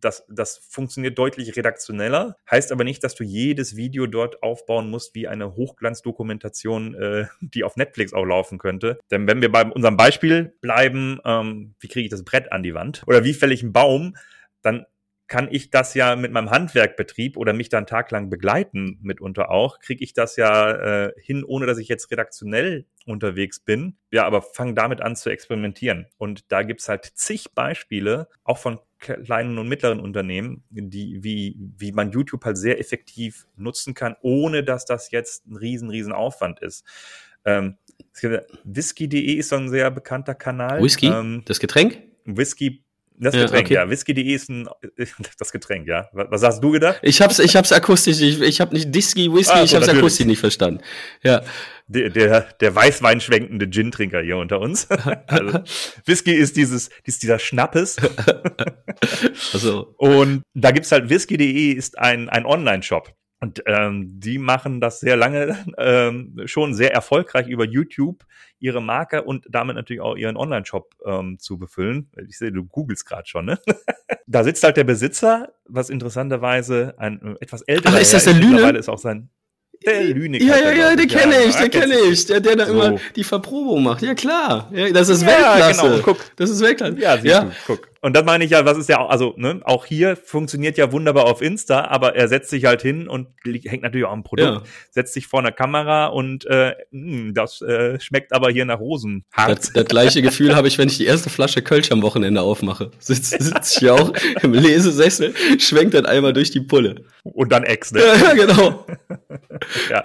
das, 0.00 0.24
das 0.28 0.58
funktioniert 0.58 1.18
deutlich 1.18 1.56
redaktioneller, 1.56 2.36
heißt 2.48 2.70
aber 2.70 2.84
nicht, 2.84 3.02
dass 3.02 3.16
du 3.16 3.24
jedes 3.24 3.74
Video 3.74 4.06
dort 4.06 4.44
aufbauen 4.44 4.90
musst 4.90 5.16
wie 5.16 5.26
eine 5.26 5.56
Hochglanzdokumentation, 5.56 6.94
äh, 6.94 7.26
die 7.40 7.64
auf 7.64 7.76
Netflix 7.76 8.12
auch 8.12 8.24
laufen 8.24 8.58
könnte. 8.58 9.00
Denn 9.10 9.26
wenn 9.26 9.42
wir 9.42 9.50
bei 9.50 9.64
unserem 9.64 9.96
Beispiel 9.96 10.54
bleiben, 10.60 11.18
ähm, 11.24 11.74
wie 11.80 11.88
kriege 11.88 12.04
ich 12.04 12.10
das 12.10 12.24
Brett 12.24 12.52
an 12.52 12.62
die 12.62 12.74
Wand 12.74 13.02
oder 13.08 13.24
wie 13.24 13.34
fälle 13.34 13.54
ich 13.54 13.64
einen 13.64 13.72
Baum, 13.72 14.16
dann 14.62 14.86
kann 15.28 15.48
ich 15.50 15.70
das 15.70 15.94
ja 15.94 16.16
mit 16.16 16.32
meinem 16.32 16.50
Handwerkbetrieb 16.50 17.36
oder 17.36 17.52
mich 17.52 17.68
dann 17.68 17.86
taglang 17.86 18.30
begleiten 18.30 18.98
mitunter 19.02 19.50
auch, 19.50 19.78
kriege 19.78 20.02
ich 20.02 20.14
das 20.14 20.36
ja 20.36 20.72
äh, 21.06 21.12
hin, 21.20 21.44
ohne 21.44 21.66
dass 21.66 21.78
ich 21.78 21.88
jetzt 21.88 22.10
redaktionell 22.10 22.86
unterwegs 23.04 23.60
bin. 23.60 23.96
Ja, 24.10 24.24
aber 24.24 24.40
fang 24.42 24.74
damit 24.74 25.02
an 25.02 25.16
zu 25.16 25.30
experimentieren. 25.30 26.06
Und 26.16 26.50
da 26.50 26.62
gibt's 26.62 26.88
halt 26.88 27.04
zig 27.04 27.52
Beispiele, 27.54 28.28
auch 28.42 28.58
von 28.58 28.80
kleinen 28.98 29.58
und 29.58 29.68
mittleren 29.68 30.00
Unternehmen, 30.00 30.64
die, 30.70 31.22
wie, 31.22 31.56
wie 31.76 31.92
man 31.92 32.10
YouTube 32.10 32.44
halt 32.44 32.56
sehr 32.56 32.80
effektiv 32.80 33.46
nutzen 33.56 33.94
kann, 33.94 34.16
ohne 34.22 34.64
dass 34.64 34.86
das 34.86 35.10
jetzt 35.10 35.46
ein 35.46 35.56
riesen, 35.56 35.90
riesen 35.90 36.12
Aufwand 36.12 36.60
ist. 36.60 36.84
Ähm, 37.44 37.76
Whisky.de 38.64 39.34
ist 39.34 39.50
so 39.50 39.56
ein 39.56 39.68
sehr 39.68 39.90
bekannter 39.90 40.34
Kanal. 40.34 40.82
Whisky? 40.82 41.06
Ähm, 41.06 41.42
das 41.44 41.60
Getränk? 41.60 42.02
Whisky 42.24 42.84
das 43.20 43.34
Ja, 43.34 43.42
Getränk, 43.42 43.66
okay. 43.66 43.74
ja. 43.74 43.90
Whisky.de 43.90 44.22
ist 44.34 44.48
ein, 44.48 44.68
das 45.38 45.52
Getränk, 45.52 45.86
ja. 45.86 46.08
Was, 46.12 46.42
hast 46.42 46.60
du 46.62 46.70
gedacht? 46.70 46.98
Ich 47.02 47.20
hab's, 47.20 47.38
ich 47.38 47.56
hab's 47.56 47.72
akustisch, 47.72 48.20
ich, 48.20 48.40
ich 48.40 48.60
hab 48.60 48.72
nicht 48.72 48.94
Disky, 48.94 49.32
Whisky, 49.32 49.52
Ah, 49.52 49.62
ich 49.62 49.70
so, 49.70 49.76
hab's 49.76 49.86
natürlich. 49.86 50.04
akustisch 50.04 50.26
nicht 50.26 50.40
verstanden. 50.40 50.80
Ja. 51.22 51.42
Der, 51.86 52.10
der, 52.10 52.40
der 52.60 52.74
Weißwein 52.74 53.20
schwenkende 53.20 53.68
Gin-Trinker 53.68 54.20
hier 54.20 54.36
unter 54.36 54.60
uns. 54.60 54.88
also, 55.26 55.60
Whisky 56.04 56.32
ist 56.32 56.56
dieses, 56.56 56.90
ist 57.04 57.22
dieser 57.22 57.38
Schnappes. 57.38 57.96
Also, 59.52 59.94
Und 59.98 60.42
da 60.54 60.72
gibt's 60.72 60.90
halt 60.92 61.08
Whisky.de 61.08 61.72
ist 61.72 61.98
ein, 61.98 62.28
ein 62.28 62.44
Online-Shop. 62.46 63.12
Und 63.40 63.62
ähm, 63.66 64.18
die 64.18 64.38
machen 64.38 64.80
das 64.80 64.98
sehr 64.98 65.16
lange 65.16 65.56
ähm, 65.78 66.34
schon 66.46 66.74
sehr 66.74 66.92
erfolgreich 66.92 67.46
über 67.46 67.64
YouTube, 67.64 68.24
ihre 68.60 68.82
Marke 68.82 69.22
und 69.22 69.46
damit 69.48 69.76
natürlich 69.76 70.00
auch 70.00 70.16
ihren 70.16 70.36
Online-Shop 70.36 70.94
ähm, 71.06 71.38
zu 71.38 71.58
befüllen. 71.58 72.10
Ich 72.28 72.38
sehe, 72.38 72.52
du 72.52 72.64
googelst 72.64 73.06
gerade 73.06 73.26
schon, 73.26 73.46
ne? 73.46 73.58
da 74.26 74.44
sitzt 74.44 74.64
halt 74.64 74.76
der 74.76 74.84
Besitzer, 74.84 75.52
was 75.66 75.90
interessanterweise 75.90 76.94
ein 76.98 77.20
äh, 77.22 77.34
etwas 77.40 77.62
älterer 77.62 77.94
Ach, 77.96 78.00
ist 78.00 78.14
das 78.14 78.24
der 78.24 78.34
Lüne? 78.34 78.52
Mittlerweile 78.52 78.78
ist 78.78 78.88
auch 78.88 78.98
sein 78.98 79.30
der 79.86 80.04
Lüne. 80.04 80.42
ja, 80.42 80.56
ja, 80.58 80.72
ja, 80.72 80.96
den 80.96 81.08
kenne 81.08 81.34
ich, 81.44 81.54
den 81.54 81.70
kenne 81.70 81.94
ich. 82.10 82.26
Der, 82.26 82.40
der 82.40 82.56
da 82.56 82.66
So. 82.66 82.72
immer 82.72 82.98
die 83.14 83.24
Verprobung 83.24 83.82
macht. 83.84 84.02
Ja, 84.02 84.14
klar. 84.14 84.68
Ja, 84.72 84.90
das 84.90 85.08
ist 85.08 85.22
Ja, 85.22 85.28
Weltklasse. 85.28 85.82
genau, 85.90 86.02
guck. 86.02 86.18
Das 86.36 86.50
ist 86.50 86.60
Weltklasse. 86.60 86.98
Ja, 86.98 87.16
ja. 87.16 87.40
du, 87.42 87.50
guck. 87.66 87.88
Und 88.00 88.14
dann 88.14 88.24
meine 88.24 88.44
ich 88.44 88.52
ja, 88.52 88.64
was 88.64 88.78
ist 88.78 88.88
ja 88.88 89.00
auch, 89.00 89.10
also 89.10 89.34
ne, 89.36 89.60
auch 89.64 89.84
hier 89.84 90.16
funktioniert 90.16 90.78
ja 90.78 90.92
wunderbar 90.92 91.24
auf 91.26 91.42
Insta, 91.42 91.86
aber 91.86 92.14
er 92.14 92.28
setzt 92.28 92.50
sich 92.50 92.64
halt 92.64 92.82
hin 92.82 93.08
und 93.08 93.28
hängt 93.44 93.82
natürlich 93.82 94.06
auch 94.06 94.12
am 94.12 94.22
Produkt, 94.22 94.66
ja. 94.66 94.72
setzt 94.90 95.14
sich 95.14 95.26
vor 95.26 95.40
einer 95.40 95.52
Kamera 95.52 96.06
und 96.06 96.46
äh, 96.46 96.74
mh, 96.90 97.12
hm, 97.12 97.34
das 97.34 97.60
äh, 97.62 97.98
schmeckt 97.98 98.32
aber 98.32 98.50
hier 98.50 98.64
nach 98.64 98.78
Rosen. 98.78 99.24
Das, 99.36 99.72
das 99.72 99.84
gleiche 99.86 100.22
Gefühl 100.22 100.54
habe 100.54 100.68
ich, 100.68 100.78
wenn 100.78 100.88
ich 100.88 100.98
die 100.98 101.06
erste 101.06 101.28
Flasche 101.28 101.62
Kölsch 101.62 101.90
am 101.90 102.02
Wochenende 102.02 102.40
aufmache. 102.40 102.90
Sitze 102.98 103.42
sitz 103.42 103.82
ich 103.82 103.90
auch 103.90 104.12
im 104.42 104.52
Lesesessel, 104.52 105.34
schwenkt 105.58 105.94
dann 105.94 106.06
einmal 106.06 106.32
durch 106.32 106.50
die 106.50 106.60
Pulle. 106.60 107.04
Und 107.24 107.50
dann 107.50 107.64
Ex, 107.64 107.92
ne? 107.92 108.00
Ja, 108.00 108.34
genau. 108.34 108.86
ja. 109.90 110.04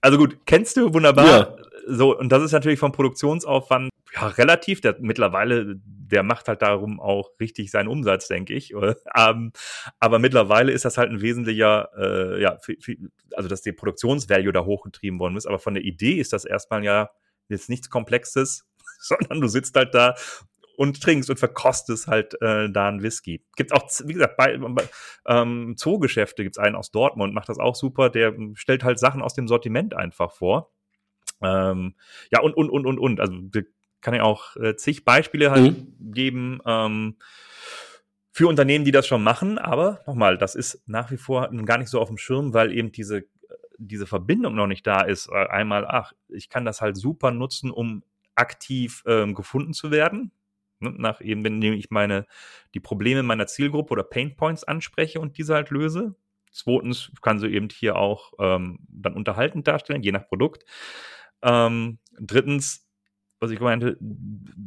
Also 0.00 0.18
gut, 0.18 0.38
kennst 0.46 0.76
du 0.76 0.92
wunderbar. 0.94 1.26
Ja. 1.26 1.56
So, 1.86 2.16
und 2.16 2.30
das 2.30 2.42
ist 2.42 2.52
natürlich 2.52 2.78
vom 2.78 2.92
Produktionsaufwand 2.92 3.90
ja, 4.14 4.28
relativ. 4.28 4.80
Der 4.80 4.96
mittlerweile, 5.00 5.76
der 6.12 6.22
macht 6.22 6.46
halt 6.46 6.62
darum 6.62 7.00
auch 7.00 7.30
richtig 7.40 7.70
seinen 7.70 7.88
Umsatz, 7.88 8.28
denke 8.28 8.54
ich. 8.54 8.72
ähm, 9.16 9.52
aber 9.98 10.18
mittlerweile 10.18 10.70
ist 10.70 10.84
das 10.84 10.98
halt 10.98 11.10
ein 11.10 11.22
wesentlicher, 11.22 11.88
äh, 11.96 12.40
ja, 12.40 12.58
für, 12.60 12.76
für, 12.80 12.96
also 13.34 13.48
dass 13.48 13.62
die 13.62 13.72
Produktionsvalue 13.72 14.52
da 14.52 14.64
hochgetrieben 14.64 15.18
worden 15.18 15.36
ist. 15.36 15.46
Aber 15.46 15.58
von 15.58 15.74
der 15.74 15.82
Idee 15.82 16.14
ist 16.14 16.32
das 16.32 16.44
erstmal 16.44 16.84
ja 16.84 17.10
jetzt 17.48 17.70
nichts 17.70 17.90
Komplexes, 17.90 18.66
sondern 19.00 19.40
du 19.40 19.48
sitzt 19.48 19.74
halt 19.74 19.94
da 19.94 20.14
und 20.76 21.02
trinkst 21.02 21.30
und 21.30 21.38
verkostest 21.38 22.06
halt 22.06 22.40
äh, 22.42 22.70
da 22.70 22.88
einen 22.88 23.02
Whisky. 23.02 23.44
Gibt 23.56 23.72
auch, 23.72 23.88
wie 24.04 24.14
gesagt, 24.14 24.36
bei, 24.36 24.56
bei 24.56 24.84
ähm, 25.26 25.74
Zoogeschäfte 25.76 26.42
gibt's 26.42 26.58
einen 26.58 26.76
aus 26.76 26.90
Dortmund, 26.90 27.34
macht 27.34 27.48
das 27.48 27.58
auch 27.58 27.74
super. 27.74 28.10
Der 28.10 28.34
stellt 28.54 28.84
halt 28.84 28.98
Sachen 28.98 29.22
aus 29.22 29.34
dem 29.34 29.48
Sortiment 29.48 29.94
einfach 29.94 30.32
vor. 30.32 30.72
Ähm, 31.42 31.94
ja, 32.30 32.40
und, 32.40 32.54
und, 32.54 32.70
und, 32.70 32.86
und, 32.86 32.98
und. 32.98 33.20
Also 33.20 33.34
kann 34.02 34.14
ja 34.14 34.24
auch 34.24 34.56
äh, 34.56 34.76
zig 34.76 35.04
Beispiele 35.04 35.50
halt 35.50 35.78
mhm. 35.78 36.12
geben 36.12 36.60
ähm, 36.66 37.16
für 38.30 38.48
Unternehmen, 38.48 38.84
die 38.84 38.92
das 38.92 39.06
schon 39.06 39.22
machen. 39.22 39.58
Aber 39.58 40.00
nochmal, 40.06 40.36
das 40.36 40.54
ist 40.54 40.82
nach 40.86 41.10
wie 41.10 41.16
vor 41.16 41.50
gar 41.64 41.78
nicht 41.78 41.88
so 41.88 42.00
auf 42.00 42.08
dem 42.08 42.18
Schirm, 42.18 42.52
weil 42.52 42.72
eben 42.72 42.92
diese, 42.92 43.24
diese 43.78 44.06
Verbindung 44.06 44.54
noch 44.54 44.66
nicht 44.66 44.86
da 44.86 45.02
ist. 45.02 45.28
Äh, 45.28 45.46
einmal, 45.46 45.86
ach, 45.86 46.12
ich 46.28 46.48
kann 46.48 46.64
das 46.64 46.80
halt 46.80 46.96
super 46.96 47.30
nutzen, 47.30 47.70
um 47.70 48.02
aktiv 48.34 49.02
ähm, 49.06 49.34
gefunden 49.34 49.72
zu 49.72 49.90
werden. 49.90 50.32
Ne, 50.80 50.92
nach 50.96 51.20
eben, 51.20 51.44
wenn 51.44 51.62
ich 51.62 51.90
meine, 51.90 52.26
die 52.74 52.80
Probleme 52.80 53.22
meiner 53.22 53.46
Zielgruppe 53.46 53.92
oder 53.92 54.02
Pain 54.02 54.36
Points 54.36 54.64
anspreche 54.64 55.20
und 55.20 55.38
diese 55.38 55.54
halt 55.54 55.70
löse. 55.70 56.16
Zweitens 56.50 57.10
kann 57.22 57.38
sie 57.38 57.48
eben 57.48 57.68
hier 57.70 57.96
auch 57.96 58.32
ähm, 58.38 58.80
dann 58.88 59.14
unterhaltend 59.14 59.66
darstellen, 59.66 60.02
je 60.02 60.12
nach 60.12 60.26
Produkt. 60.26 60.64
Ähm, 61.42 61.98
drittens, 62.18 62.81
was 63.42 63.50
ich 63.50 63.58
meinte, 63.58 63.98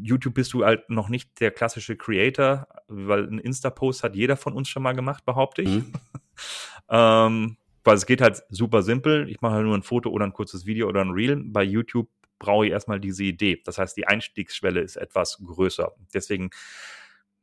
YouTube 0.04 0.34
bist 0.34 0.54
du 0.54 0.66
halt 0.66 0.90
noch 0.90 1.08
nicht 1.08 1.40
der 1.40 1.52
klassische 1.52 1.96
Creator, 1.96 2.68
weil 2.88 3.24
ein 3.24 3.40
Insta-Post 3.40 4.04
hat 4.04 4.16
jeder 4.16 4.36
von 4.36 4.54
uns 4.54 4.68
schon 4.68 4.84
mal 4.84 4.94
gemacht, 4.94 5.26
behaupte 5.26 5.62
ich. 5.62 5.70
Mhm. 5.70 5.94
ähm, 6.90 7.58
weil 7.86 7.96
es 7.96 8.06
geht 8.06 8.20
halt 8.20 8.44
super 8.50 8.82
simpel. 8.82 9.30
Ich 9.30 9.40
mache 9.40 9.54
halt 9.54 9.66
nur 9.66 9.78
ein 9.78 9.84
Foto 9.84 10.10
oder 10.10 10.26
ein 10.26 10.34
kurzes 10.34 10.66
Video 10.66 10.90
oder 10.90 11.02
ein 11.02 11.12
Reel. 11.12 11.42
Bei 11.46 11.64
YouTube 11.64 12.10
brauche 12.38 12.66
ich 12.66 12.74
erstmal 12.74 13.00
diese 13.00 13.24
Idee. 13.24 13.62
Das 13.64 13.78
heißt, 13.78 13.96
die 13.96 14.08
Einstiegsschwelle 14.08 14.82
ist 14.82 14.98
etwas 14.98 15.40
größer. 15.46 15.94
Deswegen 16.14 16.50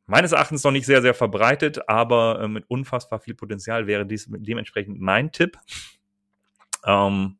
meines 0.05 0.33
Erachtens 0.33 0.63
noch 0.63 0.71
nicht 0.71 0.85
sehr, 0.85 1.01
sehr 1.01 1.15
verbreitet, 1.15 1.89
aber 1.89 2.41
äh, 2.41 2.47
mit 2.47 2.65
unfassbar 2.69 3.19
viel 3.19 3.33
Potenzial 3.33 3.87
wäre 3.87 4.05
dies 4.05 4.27
dementsprechend 4.29 5.01
mein 5.01 5.31
Tipp. 5.31 5.57
Ähm, 6.85 7.37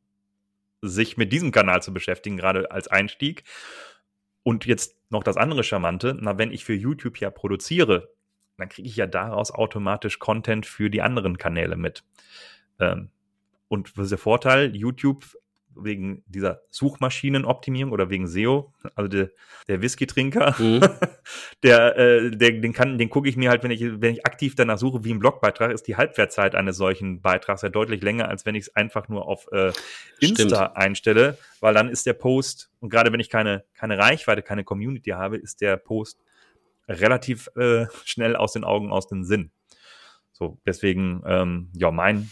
sich 0.84 1.18
mit 1.18 1.32
diesem 1.32 1.52
Kanal 1.52 1.82
zu 1.82 1.94
beschäftigen, 1.94 2.38
gerade 2.38 2.70
als 2.70 2.88
Einstieg. 2.88 3.44
Und 4.44 4.66
jetzt 4.66 4.98
noch 5.10 5.24
das 5.24 5.38
andere 5.38 5.63
Charmante, 5.63 6.18
na, 6.20 6.38
wenn 6.38 6.52
ich 6.52 6.66
für 6.66 6.74
YouTube 6.74 7.20
ja 7.20 7.32
produziere, 7.32 8.13
dann 8.58 8.70
kriege 8.70 8.88
ich 8.88 8.98
ja 8.98 9.08
daraus 9.08 9.52
automatisch 9.52 10.20
Content 10.20 10.66
für 10.66 10.90
die 10.90 11.02
anderen 11.02 11.38
Kanäle 11.38 11.78
mit. 11.78 12.04
Ähm, 12.80 13.10
und 13.70 13.98
was 13.98 14.06
ist 14.06 14.12
der 14.12 14.18
Vorteil? 14.20 14.75
YouTube 14.75 15.25
wegen 15.75 16.24
dieser 16.27 16.62
Suchmaschinenoptimierung 16.70 17.92
oder 17.92 18.10
wegen 18.10 18.27
SEO, 18.27 18.74
also 18.96 19.08
der, 19.08 19.30
der 19.67 19.82
Whisky-Trinker, 19.82 20.56
mhm. 20.58 20.82
der, 21.63 21.97
äh, 21.97 22.32
der, 22.32 22.52
den 22.54 22.74
kann, 22.74 22.97
den 22.97 23.10
gucke 23.10 23.30
ich 23.30 23.38
mir 23.38 23.50
halt, 23.50 23.63
wenn 23.63 23.71
ich, 23.71 23.82
wenn 23.82 24.13
ich 24.13 24.26
aktiv 24.26 24.56
danach 24.56 24.78
suche, 24.78 25.04
wie 25.04 25.13
ein 25.13 25.19
Blogbeitrag, 25.19 25.71
ist 25.71 25.88
die 25.88 25.97
Halbwertzeit 25.97 26.56
eines 26.56 26.78
solchen 26.78 27.21
Beitrags 27.21 27.62
ja 27.62 27.69
deutlich 27.69 28.02
länger, 28.02 28.30
als 28.30 28.45
wenn 28.45 28.56
ich 28.56 28.63
es 28.63 28.76
einfach 28.76 29.10
nur 29.10 29.28
auf 29.28 29.47
äh, 29.52 29.71
Insta 30.19 30.43
Stimmt. 30.43 30.78
einstelle, 30.78 31.38
weil 31.60 31.74
dann 31.74 31.89
ist 31.89 32.06
der 32.06 32.13
Post, 32.13 32.69
und 32.80 32.89
gerade 32.89 33.12
wenn 33.12 33.19
ich 33.19 33.30
keine, 33.30 33.63
keine 33.74 33.97
Reichweite, 33.97 34.41
keine 34.41 34.63
Community 34.63 35.12
habe, 35.12 35.38
ist 35.38 35.62
der 35.62 35.78
Post 35.78 36.19
relativ 36.88 37.50
äh, 37.56 37.88
schnell 38.04 38.36
aus 38.36 38.54
den 38.54 38.63
Augen, 38.63 38.91
aus 38.91 39.08
dem 39.08 39.24
Sinn. 39.24 39.52
So, 40.32 40.58
deswegen, 40.65 41.21
ähm, 41.26 41.69
ja, 41.74 41.91
mein 41.91 42.32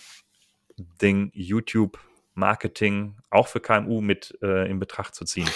Ding, 1.01 1.31
YouTube 1.33 1.99
Marketing 2.33 3.15
auch 3.29 3.47
für 3.47 3.59
KMU 3.59 4.01
mit 4.01 4.37
äh, 4.41 4.69
in 4.69 4.79
Betracht 4.79 5.15
zu 5.15 5.25
ziehen. 5.25 5.49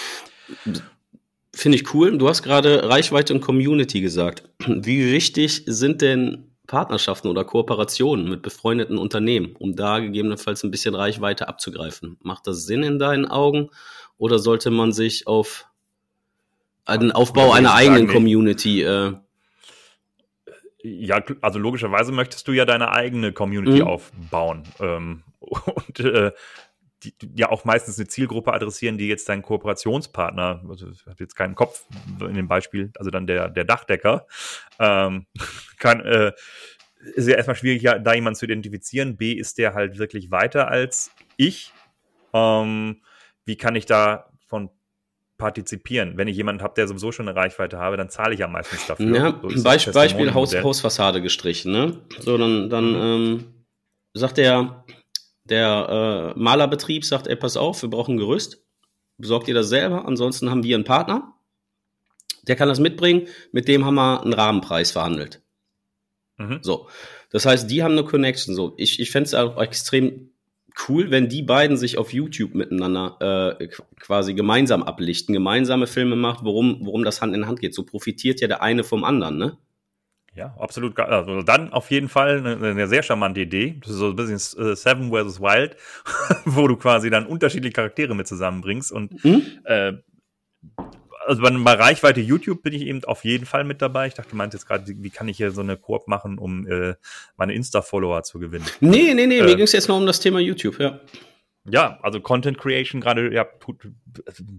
Finde 1.52 1.78
ich 1.78 1.94
cool. 1.94 2.16
Du 2.18 2.28
hast 2.28 2.42
gerade 2.42 2.88
Reichweite 2.88 3.32
und 3.34 3.40
Community 3.40 4.00
gesagt. 4.00 4.48
Wie 4.66 5.10
wichtig 5.10 5.62
sind 5.66 6.02
denn 6.02 6.50
Partnerschaften 6.66 7.28
oder 7.28 7.44
Kooperationen 7.44 8.28
mit 8.28 8.42
befreundeten 8.42 8.98
Unternehmen, 8.98 9.56
um 9.56 9.74
da 9.74 10.00
gegebenenfalls 10.00 10.64
ein 10.64 10.70
bisschen 10.70 10.94
Reichweite 10.94 11.48
abzugreifen? 11.48 12.18
Macht 12.22 12.46
das 12.46 12.64
Sinn 12.64 12.82
in 12.82 12.98
deinen 12.98 13.26
Augen 13.26 13.70
oder 14.18 14.38
sollte 14.38 14.70
man 14.70 14.92
sich 14.92 15.26
auf 15.26 15.66
den 16.88 17.12
Aufbau 17.12 17.52
einer 17.52 17.74
eigenen 17.74 18.06
Community 18.06 18.82
äh, 18.82 19.14
ja, 20.88 21.20
also 21.40 21.58
logischerweise 21.58 22.12
möchtest 22.12 22.46
du 22.46 22.52
ja 22.52 22.64
deine 22.64 22.92
eigene 22.92 23.32
Community 23.32 23.80
mhm. 23.80 23.88
aufbauen. 23.88 24.62
Ähm, 24.80 25.22
und 25.40 26.00
äh, 26.00 26.32
die, 27.02 27.14
ja 27.34 27.50
auch 27.50 27.64
meistens 27.64 27.98
eine 27.98 28.08
Zielgruppe 28.08 28.52
adressieren, 28.52 28.98
die 28.98 29.08
jetzt 29.08 29.28
dein 29.28 29.42
Kooperationspartner, 29.42 30.62
also 30.68 30.90
hat 31.06 31.20
jetzt 31.20 31.36
keinen 31.36 31.54
Kopf 31.54 31.84
in 32.20 32.34
dem 32.34 32.48
Beispiel, 32.48 32.90
also 32.96 33.10
dann 33.10 33.26
der, 33.26 33.48
der 33.48 33.64
Dachdecker, 33.64 34.26
ähm, 34.78 35.26
kann, 35.78 36.00
äh, 36.00 36.32
ist 37.14 37.28
ja 37.28 37.36
erstmal 37.36 37.56
schwierig, 37.56 37.82
da 37.82 38.14
jemanden 38.14 38.38
zu 38.38 38.46
identifizieren. 38.46 39.16
B, 39.16 39.32
ist 39.32 39.58
der 39.58 39.74
halt 39.74 39.98
wirklich 39.98 40.30
weiter 40.30 40.68
als 40.68 41.10
ich? 41.36 41.72
Ähm, 42.32 43.02
wie 43.44 43.56
kann 43.56 43.76
ich 43.76 43.86
da 43.86 44.30
von 44.48 44.70
partizipieren? 45.38 46.16
Wenn 46.16 46.26
ich 46.26 46.36
jemanden 46.36 46.62
habe, 46.62 46.74
der 46.74 46.88
sowieso 46.88 47.12
schon 47.12 47.28
eine 47.28 47.38
Reichweite 47.38 47.78
habe, 47.78 47.96
dann 47.96 48.08
zahle 48.08 48.34
ich 48.34 48.40
ja 48.40 48.48
meistens 48.48 48.86
dafür. 48.86 49.14
Ja, 49.16 49.40
so 49.42 49.62
Beispiel, 49.62 49.92
Beispiel 49.92 50.34
Haus, 50.34 50.54
Hausfassade 50.54 51.22
gestrichen, 51.22 51.70
ne? 51.70 52.00
So, 52.18 52.36
dann, 52.38 52.70
dann 52.70 52.90
mhm. 52.90 52.96
ähm, 52.96 53.44
sagt 54.14 54.38
der, 54.38 54.84
der 55.48 56.34
äh, 56.36 56.38
Malerbetrieb 56.38 57.04
sagt, 57.04 57.26
ey, 57.26 57.36
pass 57.36 57.56
auf, 57.56 57.82
wir 57.82 57.90
brauchen 57.90 58.16
ein 58.16 58.18
Gerüst. 58.18 58.62
Besorgt 59.18 59.48
ihr 59.48 59.54
das 59.54 59.68
selber? 59.68 60.06
Ansonsten 60.06 60.50
haben 60.50 60.62
wir 60.62 60.76
einen 60.76 60.84
Partner. 60.84 61.34
Der 62.46 62.56
kann 62.56 62.68
das 62.68 62.80
mitbringen. 62.80 63.28
Mit 63.52 63.68
dem 63.68 63.84
haben 63.84 63.94
wir 63.94 64.22
einen 64.22 64.32
Rahmenpreis 64.32 64.90
verhandelt. 64.90 65.42
Mhm. 66.36 66.58
So. 66.62 66.88
Das 67.30 67.46
heißt, 67.46 67.70
die 67.70 67.82
haben 67.82 67.92
eine 67.92 68.04
Connection. 68.04 68.54
So, 68.54 68.74
ich, 68.76 69.00
ich 69.00 69.10
fände 69.10 69.26
es 69.26 69.34
auch 69.34 69.60
extrem 69.60 70.30
cool, 70.88 71.10
wenn 71.10 71.28
die 71.28 71.42
beiden 71.42 71.76
sich 71.76 71.96
auf 71.96 72.12
YouTube 72.12 72.54
miteinander 72.54 73.56
äh, 73.58 73.68
quasi 73.98 74.34
gemeinsam 74.34 74.82
ablichten, 74.82 75.32
gemeinsame 75.32 75.86
Filme 75.86 76.16
macht, 76.16 76.44
worum, 76.44 76.84
worum 76.84 77.04
das 77.04 77.22
Hand 77.22 77.34
in 77.34 77.46
Hand 77.46 77.60
geht. 77.60 77.74
So 77.74 77.84
profitiert 77.84 78.40
ja 78.40 78.48
der 78.48 78.62
eine 78.62 78.84
vom 78.84 79.04
anderen, 79.04 79.38
ne? 79.38 79.58
Ja, 80.36 80.54
absolut. 80.58 80.98
Also 80.98 81.42
dann 81.42 81.72
auf 81.72 81.90
jeden 81.90 82.08
Fall 82.08 82.38
eine, 82.38 82.68
eine 82.68 82.88
sehr 82.88 83.02
charmante 83.02 83.40
Idee. 83.40 83.78
Das 83.80 83.90
ist 83.90 83.96
so 83.96 84.10
ein 84.10 84.16
bisschen 84.16 84.36
äh, 84.36 84.76
Seven 84.76 85.10
vs. 85.10 85.40
Wild, 85.40 85.76
wo 86.44 86.68
du 86.68 86.76
quasi 86.76 87.08
dann 87.08 87.26
unterschiedliche 87.26 87.72
Charaktere 87.72 88.14
mit 88.14 88.28
zusammenbringst. 88.28 88.92
Und 88.92 89.24
mhm. 89.24 89.42
äh, 89.64 89.94
also 91.26 91.42
bei, 91.42 91.50
bei 91.50 91.72
Reichweite 91.72 92.20
YouTube 92.20 92.62
bin 92.62 92.74
ich 92.74 92.82
eben 92.82 93.02
auf 93.04 93.24
jeden 93.24 93.46
Fall 93.46 93.64
mit 93.64 93.80
dabei. 93.80 94.08
Ich 94.08 94.14
dachte, 94.14 94.30
du 94.30 94.36
meinst 94.36 94.52
jetzt 94.52 94.66
gerade, 94.66 94.84
wie 94.86 95.10
kann 95.10 95.26
ich 95.26 95.38
hier 95.38 95.50
so 95.50 95.62
eine 95.62 95.78
Koop 95.78 96.06
machen, 96.06 96.38
um 96.38 96.66
äh, 96.66 96.94
meine 97.36 97.54
Insta-Follower 97.54 98.22
zu 98.22 98.38
gewinnen? 98.38 98.66
Nee, 98.80 99.14
nee, 99.14 99.26
nee, 99.26 99.38
äh, 99.38 99.44
mir 99.44 99.56
ging 99.56 99.64
es 99.64 99.72
jetzt 99.72 99.88
nur 99.88 99.96
um 99.96 100.06
das 100.06 100.20
Thema 100.20 100.38
YouTube, 100.38 100.78
ja 100.78 101.00
ja, 101.68 101.98
also 102.02 102.20
Content 102.20 102.58
Creation 102.58 103.00
gerade, 103.00 103.32
ja, 103.32 103.46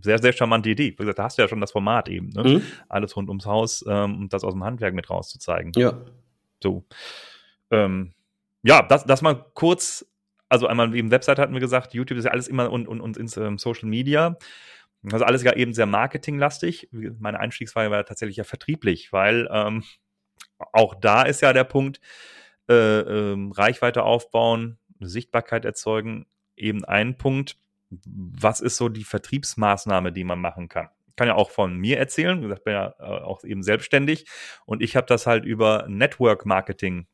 sehr, 0.02 0.20
sehr 0.20 0.34
charmante 0.34 0.70
Idee. 0.70 0.91
Wie 0.91 0.96
gesagt, 0.96 1.20
da 1.20 1.24
hast 1.24 1.38
du 1.38 1.41
ja 1.41 1.48
schon 1.48 1.62
das 1.62 1.72
Format 1.72 2.10
eben, 2.10 2.30
ne? 2.30 2.43
Mhm. 2.43 2.62
Alles 2.89 3.15
rund 3.15 3.30
ums 3.30 3.46
Haus 3.46 3.86
ähm, 3.88 4.22
und 4.22 4.34
das 4.34 4.43
aus 4.43 4.54
dem 4.54 4.63
Handwerk 4.63 4.93
mit 4.93 5.10
rauszuzeigen. 5.10 5.72
Ja. 5.76 5.93
So. 6.62 6.86
Ähm, 7.72 8.13
ja, 8.63 8.82
das, 8.82 9.06
das 9.06 9.22
mal 9.22 9.46
kurz, 9.54 10.06
also 10.50 10.67
einmal 10.67 10.93
eben 10.96 11.12
Website 11.12 11.39
hatten 11.39 11.54
wir 11.54 11.60
gesagt, 11.60 11.93
YouTube 11.93 12.17
ist 12.17 12.26
ja 12.26 12.32
alles 12.32 12.48
immer 12.48 12.72
und, 12.72 12.88
und, 12.88 13.02
und 13.02 13.17
ins 13.17 13.38
ähm, 13.38 13.58
Social 13.58 13.88
Media. 13.88 14.38
Also 15.12 15.26
alles 15.26 15.43
ja 15.43 15.56
eben 15.56 15.74
sehr 15.74 15.86
marketinglastig. 15.86 16.89
Meine 16.91 17.39
Einstiegsfrage 17.39 17.91
war 17.91 18.04
tatsächlich 18.06 18.38
ja 18.38 18.43
vertrieblich, 18.43 19.13
weil 19.13 19.48
ähm, 19.52 19.84
auch 20.74 20.96
da 20.96 21.22
ist 21.24 21.41
ja 21.41 21.54
der 21.54 21.63
Punkt, 21.63 22.00
äh, 22.67 22.74
ähm, 22.74 23.52
Reichweite 23.52 24.04
aufbauen, 24.04 24.78
Sichtbarkeit 25.00 25.63
erzeugen, 25.63 26.26
eben 26.58 26.84
ein 26.86 27.17
Punkt. 27.17 27.58
Was 27.89 28.60
ist 28.60 28.78
so 28.78 28.89
die 28.89 29.06
Vertriebsmaßnahme, 29.06 30.12
die 30.12 30.24
man 30.24 30.39
machen 30.39 30.67
kann? 30.67 30.89
kann 31.17 31.28
ja 31.28 31.36
auch 31.36 31.50
von 31.50 31.76
mir 31.76 31.98
erzählen, 31.98 32.38
wie 32.38 32.43
gesagt, 32.43 32.63
bin 32.63 32.74
ja 32.74 32.93
äh, 33.00 33.04
auch 33.04 33.43
eben 33.43 33.63
selbstständig 33.63 34.26
und 34.65 34.82
ich 34.82 34.96
habe 34.96 35.08
das 35.08 35.26
halt 35.26 35.43
über 35.43 35.86
Network 35.89 36.46
Marketing 36.46 37.08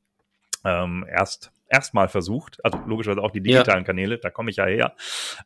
ähm, 0.64 1.06
erst 1.10 1.52
erstmal 1.70 2.08
versucht, 2.08 2.64
also 2.64 2.78
logischerweise 2.86 3.24
auch 3.24 3.32
die 3.32 3.42
digitalen 3.42 3.80
ja. 3.80 3.86
Kanäle, 3.86 4.20
da 4.20 4.30
komme 4.30 4.52
ich 4.52 4.58
ja 4.58 4.66
her, 4.66 4.94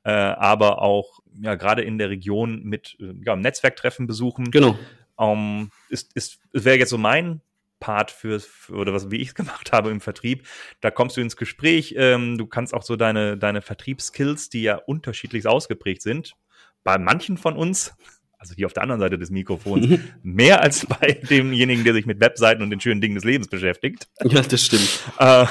äh, 0.03 0.11
aber 0.11 0.81
auch 0.81 1.19
ja 1.39 1.55
gerade 1.55 1.83
in 1.83 1.97
der 1.97 2.09
Region 2.09 2.63
mit 2.63 2.97
äh, 2.99 3.13
ja, 3.23 3.37
Netzwerktreffen 3.37 4.07
besuchen. 4.07 4.51
Genau. 4.51 4.77
Ähm, 5.17 5.71
ist, 5.89 6.13
ist, 6.15 6.39
wäre 6.51 6.77
jetzt 6.77 6.89
so 6.89 6.97
mein 6.97 7.41
Part 7.87 8.11
für, 8.11 8.41
für 8.41 8.73
oder 8.73 8.93
was 8.93 9.11
wie 9.11 9.15
ich 9.15 9.29
es 9.29 9.35
gemacht 9.41 9.71
habe 9.71 9.91
im 9.91 10.01
Vertrieb. 10.01 10.45
Da 10.81 10.91
kommst 10.91 11.15
du 11.15 11.21
ins 11.21 11.37
Gespräch. 11.37 11.95
Ähm, 11.97 12.37
du 12.37 12.45
kannst 12.45 12.73
auch 12.73 12.83
so 12.83 12.97
deine 12.97 13.37
deine 13.37 13.61
Vertriebsskills, 13.61 14.49
die 14.49 14.63
ja 14.63 14.75
unterschiedlich 14.75 15.47
ausgeprägt 15.47 16.01
sind, 16.01 16.33
bei 16.83 16.97
manchen 16.97 17.37
von 17.37 17.55
uns 17.55 17.95
also 18.39 18.53
hier 18.53 18.67
auf 18.67 18.73
der 18.73 18.83
anderen 18.83 19.01
Seite 19.01 19.17
des 19.17 19.31
Mikrofons, 19.31 19.99
mehr 20.23 20.61
als 20.61 20.85
bei 20.85 21.19
demjenigen, 21.29 21.83
der 21.83 21.93
sich 21.93 22.05
mit 22.05 22.19
Webseiten 22.19 22.61
und 22.61 22.69
den 22.69 22.79
schönen 22.79 23.01
Dingen 23.01 23.15
des 23.15 23.23
Lebens 23.23 23.47
beschäftigt. 23.47 24.07
Ja, 24.23 24.41
das 24.41 24.63
stimmt. 24.63 25.03
Äh, 25.17 25.45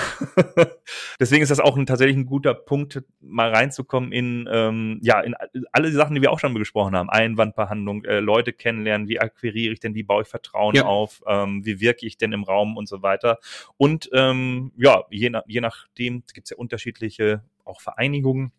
deswegen 1.20 1.42
ist 1.42 1.50
das 1.50 1.58
auch 1.58 1.76
ein, 1.76 1.86
tatsächlich 1.86 2.16
ein 2.16 2.26
guter 2.26 2.54
Punkt, 2.54 3.02
mal 3.20 3.52
reinzukommen 3.52 4.12
in, 4.12 4.48
ähm, 4.50 5.00
ja, 5.02 5.20
in 5.20 5.34
alle 5.72 5.90
Sachen, 5.90 6.14
die 6.14 6.22
wir 6.22 6.30
auch 6.30 6.38
schon 6.38 6.54
besprochen 6.54 6.94
haben. 6.94 7.10
Einwandbehandlung, 7.10 8.04
äh, 8.04 8.20
Leute 8.20 8.52
kennenlernen, 8.52 9.08
wie 9.08 9.20
akquiriere 9.20 9.72
ich 9.72 9.80
denn, 9.80 9.94
wie 9.94 10.04
baue 10.04 10.22
ich 10.22 10.28
Vertrauen 10.28 10.76
ja. 10.76 10.84
auf, 10.84 11.22
ähm, 11.26 11.64
wie 11.64 11.80
wirke 11.80 12.06
ich 12.06 12.18
denn 12.18 12.32
im 12.32 12.44
Raum 12.44 12.76
und 12.76 12.88
so 12.88 13.02
weiter. 13.02 13.38
Und 13.76 14.08
ähm, 14.12 14.72
ja, 14.76 15.04
je, 15.10 15.30
nach, 15.30 15.42
je 15.46 15.60
nachdem 15.60 16.22
gibt 16.32 16.46
es 16.46 16.50
ja 16.50 16.56
unterschiedliche 16.56 17.42
auch 17.64 17.80
Vereinigungen 17.80 18.52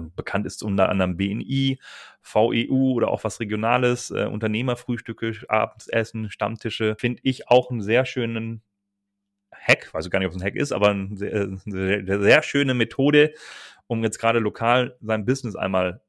bekannt 0.00 0.46
ist 0.46 0.62
unter 0.62 0.88
anderem 0.88 1.16
BNI, 1.16 1.78
VEU 2.22 2.92
oder 2.92 3.08
auch 3.08 3.24
was 3.24 3.40
Regionales, 3.40 4.10
äh, 4.10 4.26
Unternehmerfrühstücke, 4.26 5.34
Abendessen, 5.48 6.30
Stammtische, 6.30 6.96
finde 6.98 7.20
ich 7.24 7.48
auch 7.48 7.70
einen 7.70 7.82
sehr 7.82 8.06
schönen 8.06 8.62
Hack, 9.52 9.92
weiß 9.94 10.06
ich 10.06 10.10
gar 10.10 10.18
nicht, 10.18 10.26
ob 10.26 10.34
es 10.34 10.40
ein 10.40 10.44
Hack 10.44 10.56
ist, 10.56 10.72
aber 10.72 10.90
eine 10.90 11.16
sehr, 11.16 11.56
sehr, 11.64 12.20
sehr 12.20 12.42
schöne 12.42 12.74
Methode, 12.74 13.34
um 13.86 14.02
jetzt 14.02 14.18
gerade 14.18 14.38
lokal 14.38 14.96
sein 15.00 15.24
Business 15.24 15.56
einmal 15.56 16.02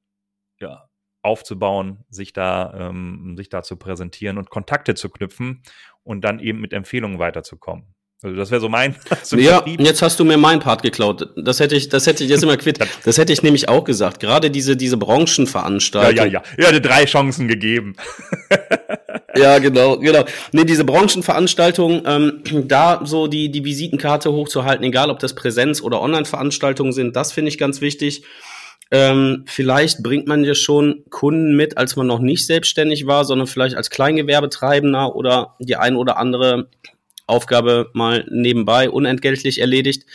ja, 0.59 0.89
aufzubauen, 1.21 2.03
sich 2.09 2.33
da, 2.33 2.89
ähm, 2.89 3.35
sich 3.37 3.49
da 3.49 3.63
zu 3.63 3.77
präsentieren 3.77 4.37
und 4.37 4.49
Kontakte 4.49 4.95
zu 4.95 5.09
knüpfen 5.09 5.63
und 6.03 6.21
dann 6.21 6.39
eben 6.39 6.59
mit 6.61 6.73
Empfehlungen 6.73 7.19
weiterzukommen. 7.19 7.92
Also 8.23 8.37
das 8.37 8.51
wäre 8.51 8.61
so 8.61 8.69
mein. 8.69 8.95
So 9.23 9.37
ja, 9.37 9.57
Vertrieb. 9.57 9.81
jetzt 9.81 10.01
hast 10.01 10.19
du 10.19 10.25
mir 10.25 10.37
meinen 10.37 10.59
Part 10.59 10.81
geklaut. 10.81 11.29
Das 11.35 11.59
hätte 11.59 11.75
ich, 11.75 11.89
das 11.89 12.07
hätte 12.07 12.23
ich 12.23 12.29
jetzt 12.29 12.43
immer 12.43 12.57
quitt. 12.57 12.79
Das 13.05 13.17
hätte 13.17 13.33
ich 13.33 13.43
nämlich 13.43 13.69
auch 13.69 13.83
gesagt. 13.83 14.19
Gerade 14.19 14.49
diese 14.49 14.77
diese 14.77 14.97
Branchenveranstaltung. 14.97 16.15
Ja, 16.15 16.25
ja, 16.25 16.31
ja. 16.39 16.43
Er 16.57 16.67
hatte 16.67 16.81
drei 16.81 17.05
Chancen 17.05 17.47
gegeben. 17.47 17.95
ja, 19.35 19.59
genau, 19.59 19.97
genau. 19.97 20.23
Nee, 20.51 20.63
diese 20.63 20.85
Branchenveranstaltung, 20.85 22.03
ähm, 22.05 22.41
da 22.67 23.01
so 23.03 23.27
die 23.27 23.51
die 23.51 23.65
Visitenkarte 23.65 24.31
hochzuhalten, 24.31 24.85
egal 24.85 25.09
ob 25.09 25.19
das 25.19 25.35
Präsenz 25.35 25.81
oder 25.81 26.01
Online-Veranstaltungen 26.01 26.93
sind, 26.93 27.15
das 27.15 27.31
finde 27.31 27.49
ich 27.49 27.57
ganz 27.57 27.81
wichtig. 27.81 28.23
Ähm, 28.91 29.43
vielleicht 29.47 30.03
bringt 30.03 30.27
man 30.27 30.43
ja 30.43 30.53
schon 30.53 31.03
Kunden 31.09 31.55
mit, 31.55 31.77
als 31.77 31.95
man 31.95 32.05
noch 32.05 32.19
nicht 32.19 32.45
selbstständig 32.45 33.07
war, 33.07 33.25
sondern 33.25 33.47
vielleicht 33.47 33.75
als 33.75 33.89
Kleingewerbetreibender 33.89 35.15
oder 35.15 35.55
die 35.59 35.75
ein 35.77 35.95
oder 35.95 36.17
andere 36.17 36.67
Aufgabe 37.33 37.89
mal 37.93 38.25
nebenbei 38.29 38.89
unentgeltlich 38.89 39.59
erledigt, 39.59 40.05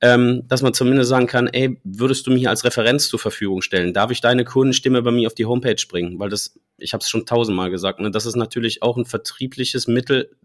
ähm, 0.00 0.42
dass 0.48 0.62
man 0.62 0.74
zumindest 0.74 1.08
sagen 1.08 1.26
kann, 1.26 1.46
ey, 1.46 1.80
würdest 1.84 2.26
du 2.26 2.30
mich 2.30 2.48
als 2.48 2.64
Referenz 2.64 3.08
zur 3.08 3.18
Verfügung 3.18 3.62
stellen? 3.62 3.94
Darf 3.94 4.10
ich 4.10 4.20
deine 4.20 4.44
Kundenstimme 4.44 5.00
bei 5.02 5.10
mir 5.10 5.26
auf 5.26 5.34
die 5.34 5.46
Homepage 5.46 5.82
bringen? 5.88 6.18
Weil 6.18 6.28
das, 6.28 6.58
ich 6.76 6.92
habe 6.92 7.02
es 7.02 7.08
schon 7.08 7.24
tausendmal 7.24 7.70
gesagt, 7.70 8.00
ne, 8.00 8.10
das 8.10 8.26
ist 8.26 8.36
natürlich 8.36 8.82
auch 8.82 8.96
ein 8.96 9.06
vertriebliches 9.06 9.86
Mittel, 9.86 10.36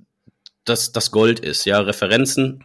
das 0.64 0.92
das 0.92 1.12
Gold 1.12 1.40
ist. 1.40 1.66
Ja, 1.66 1.80
Referenzen 1.82 2.64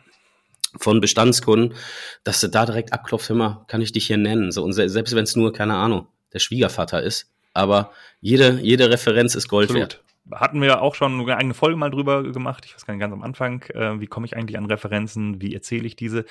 von 0.79 1.01
Bestandskunden, 1.01 1.75
dass 2.23 2.40
du 2.40 2.49
da 2.49 2.66
direkt 2.66 2.92
abklopfst, 2.92 3.31
immer 3.31 3.64
kann 3.69 3.81
ich 3.81 3.92
dich 3.92 4.07
hier 4.07 4.19
nennen. 4.19 4.53
So, 4.53 4.62
und 4.62 4.75
selbst 4.75 5.14
wenn 5.14 5.25
es 5.25 5.35
nur, 5.35 5.53
keine 5.53 5.75
Ahnung, 5.75 6.07
der 6.35 6.38
Schwiegervater 6.38 7.03
ist, 7.03 7.33
aber 7.55 7.90
jede, 8.21 8.61
jede 8.62 8.90
Referenz 8.90 9.35
ist 9.35 9.49
Gold 9.49 9.71
Absolut. 9.71 9.95
wert 9.95 10.06
hatten 10.33 10.61
wir 10.61 10.83
auch 10.83 10.95
schon 10.95 11.21
eine 11.21 11.37
eigene 11.37 11.55
Folge 11.55 11.77
mal 11.77 11.91
drüber 11.91 12.23
gemacht. 12.23 12.65
Ich 12.67 12.75
weiß 12.75 12.87
gar 12.87 12.95
nicht 12.95 13.01
ganz 13.01 13.12
am 13.12 13.23
Anfang, 13.23 13.62
äh, 13.75 14.01
wie 14.01 14.07
komme 14.07 14.27
ich 14.27 14.37
eigentlich 14.37 14.59
an 14.59 14.67
Referenzen, 14.67 15.41
wie 15.41 15.55
erzähle 15.55 15.87
ich 15.87 15.97
diese. 15.97 16.25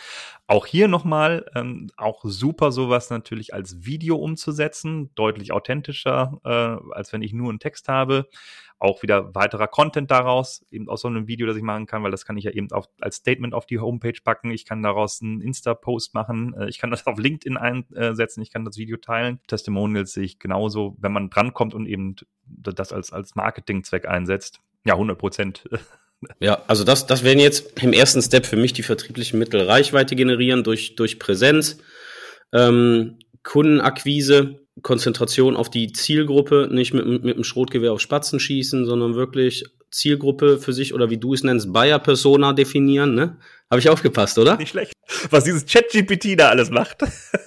Auch 0.47 0.65
hier 0.65 0.87
nochmal, 0.87 1.45
ähm, 1.55 1.89
auch 1.97 2.21
super 2.23 2.71
sowas 2.71 3.09
natürlich 3.09 3.53
als 3.53 3.85
Video 3.85 4.17
umzusetzen, 4.17 5.11
deutlich 5.15 5.51
authentischer, 5.51 6.39
äh, 6.43 6.93
als 6.93 7.13
wenn 7.13 7.21
ich 7.21 7.33
nur 7.33 7.49
einen 7.49 7.59
Text 7.59 7.87
habe 7.87 8.27
auch 8.85 9.01
wieder 9.01 9.35
weiterer 9.35 9.67
Content 9.67 10.11
daraus, 10.11 10.65
eben 10.71 10.87
aus 10.87 11.01
so 11.01 11.07
einem 11.07 11.27
Video, 11.27 11.47
das 11.47 11.57
ich 11.57 11.63
machen 11.63 11.85
kann, 11.85 12.03
weil 12.03 12.11
das 12.11 12.25
kann 12.25 12.37
ich 12.37 12.45
ja 12.45 12.51
eben 12.51 12.71
auf, 12.71 12.85
als 13.01 13.17
Statement 13.17 13.53
auf 13.53 13.65
die 13.65 13.79
Homepage 13.79 14.19
packen. 14.23 14.51
Ich 14.51 14.65
kann 14.65 14.81
daraus 14.81 15.21
einen 15.21 15.41
Insta-Post 15.41 16.13
machen. 16.13 16.53
Äh, 16.57 16.69
ich 16.69 16.77
kann 16.77 16.91
das 16.91 17.05
auf 17.07 17.19
LinkedIn 17.19 17.57
einsetzen. 17.57 18.41
Ich 18.41 18.51
kann 18.51 18.65
das 18.65 18.77
Video 18.77 18.97
teilen. 18.97 19.39
Testimonials 19.47 20.13
sehe 20.13 20.23
ich 20.23 20.39
genauso, 20.39 20.95
wenn 20.99 21.11
man 21.11 21.29
drankommt 21.29 21.73
und 21.73 21.85
eben 21.85 22.15
das 22.45 22.93
als, 22.93 23.11
als 23.11 23.35
Marketingzweck 23.35 24.07
einsetzt. 24.07 24.61
Ja, 24.85 24.93
100 24.93 25.17
Prozent. 25.17 25.69
Ja, 26.39 26.63
also 26.65 26.83
das, 26.83 27.05
das 27.05 27.23
wären 27.23 27.39
jetzt 27.39 27.83
im 27.83 27.93
ersten 27.93 28.21
Step 28.21 28.47
für 28.47 28.55
mich 28.55 28.73
die 28.73 28.81
vertrieblichen 28.81 29.37
Mittel 29.37 29.61
Reichweite 29.61 30.15
generieren 30.15 30.63
durch, 30.63 30.95
durch 30.95 31.19
Präsenz, 31.19 31.77
ähm, 32.51 33.19
Kundenakquise, 33.43 34.64
Konzentration 34.81 35.55
auf 35.55 35.69
die 35.69 35.91
Zielgruppe, 35.91 36.69
nicht 36.71 36.93
mit, 36.93 37.23
mit 37.23 37.37
dem 37.37 37.43
Schrotgewehr 37.43 37.93
auf 37.93 38.01
Spatzen 38.01 38.39
schießen, 38.39 38.85
sondern 38.85 39.15
wirklich 39.15 39.65
Zielgruppe 39.89 40.59
für 40.59 40.73
sich 40.73 40.93
oder 40.93 41.09
wie 41.09 41.17
du 41.17 41.33
es 41.33 41.43
nennst, 41.43 41.71
Buyer-Persona 41.71 42.53
definieren, 42.53 43.15
ne? 43.15 43.37
Habe 43.71 43.79
ich 43.79 43.89
aufgepasst, 43.89 44.37
oder? 44.37 44.57
Nicht 44.57 44.69
schlecht. 44.69 44.93
Was 45.29 45.45
dieses 45.45 45.65
Chat-GPT 45.65 46.37
da 46.37 46.49
alles 46.49 46.69
macht. 46.69 47.03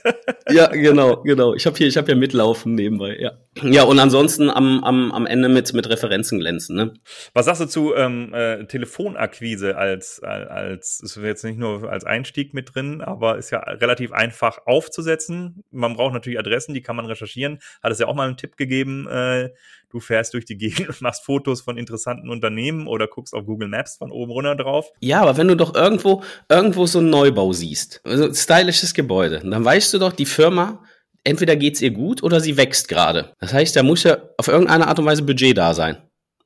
ja, 0.51 0.67
genau, 0.69 1.23
genau. 1.23 1.55
Ich 1.55 1.67
habe 1.67 1.77
hier, 1.77 1.87
ich 1.87 1.97
habe 1.97 2.11
ja 2.11 2.17
mitlaufen 2.17 2.75
nebenbei, 2.75 3.17
ja. 3.19 3.33
Ja, 3.63 3.83
und 3.83 3.99
ansonsten 3.99 4.51
am, 4.51 4.83
am, 4.85 5.13
am 5.13 5.27
Ende 5.27 5.49
mit, 5.49 5.73
mit 5.73 5.89
Referenzen 5.89 6.39
glänzen, 6.39 6.77
ne? 6.77 6.95
Was 7.35 7.47
sagst 7.47 7.61
du 7.61 7.67
zu 7.67 7.95
ähm, 7.95 8.33
äh, 8.33 8.65
Telefonakquise 8.67 9.77
als, 9.77 10.23
als, 10.23 11.01
ist 11.03 11.17
jetzt 11.17 11.45
nicht 11.45 11.59
nur 11.59 11.91
als 11.91 12.05
Einstieg 12.05 12.55
mit 12.55 12.75
drin, 12.75 13.01
aber 13.01 13.39
ist 13.39 13.51
ja 13.51 13.59
relativ 13.59 14.13
einfach 14.13 14.61
aufzusetzen. 14.67 15.65
Man 15.71 15.95
braucht 15.95 16.15
natürlich 16.15 16.39
Adressen, 16.39 16.75
die 16.75 16.83
kann 16.83 16.97
man 16.97 17.07
recherchieren. 17.07 17.59
Hat 17.83 17.93
es 17.93 17.99
ja 17.99 18.07
auch 18.07 18.15
mal 18.15 18.27
einen 18.27 18.37
Tipp 18.37 18.57
gegeben, 18.57 19.09
äh, 19.09 19.51
du 19.91 20.01
fährst 20.01 20.35
durch 20.35 20.45
die 20.45 20.57
Gegend 20.57 20.89
und 20.89 21.01
machst 21.01 21.25
Fotos 21.25 21.61
von 21.61 21.79
interessanten 21.79 22.31
Unternehmen 22.31 22.87
oder 22.87 23.07
guckst 23.07 23.35
auf 23.35 23.45
Google 23.45 23.69
Maps 23.69 23.97
von 23.97 24.11
oben 24.11 24.33
runter 24.33 24.57
drauf. 24.57 24.91
Ja, 25.01 25.23
aber 25.23 25.37
wenn 25.37 25.49
du 25.49 25.57
doch 25.57 25.75
irgendwo, 25.75 26.23
irgendwo 26.49 26.87
so 26.87 26.99
einen 26.99 27.11
Neubau 27.11 27.53
siehst, 27.53 28.01
also 28.05 28.33
stylisches 28.33 28.95
Gebäude, 28.95 29.41
dann 29.45 29.65
weißt 29.65 29.95
du 29.95 29.99
doch, 29.99 30.13
die 30.13 30.27
Firma, 30.39 30.85
entweder 31.25 31.57
geht's 31.57 31.83
ihr 31.83 31.91
gut 31.91 32.23
oder 32.23 32.39
sie 32.39 32.57
wächst 32.57 32.87
gerade. 32.87 33.33
Das 33.41 33.53
heißt, 33.53 33.75
da 33.75 33.83
muss 33.83 34.05
ja 34.05 34.19
auf 34.37 34.47
irgendeine 34.47 34.87
Art 34.87 35.01
und 35.01 35.05
Weise 35.05 35.23
Budget 35.23 35.59
da 35.59 35.75
sein 35.75 35.97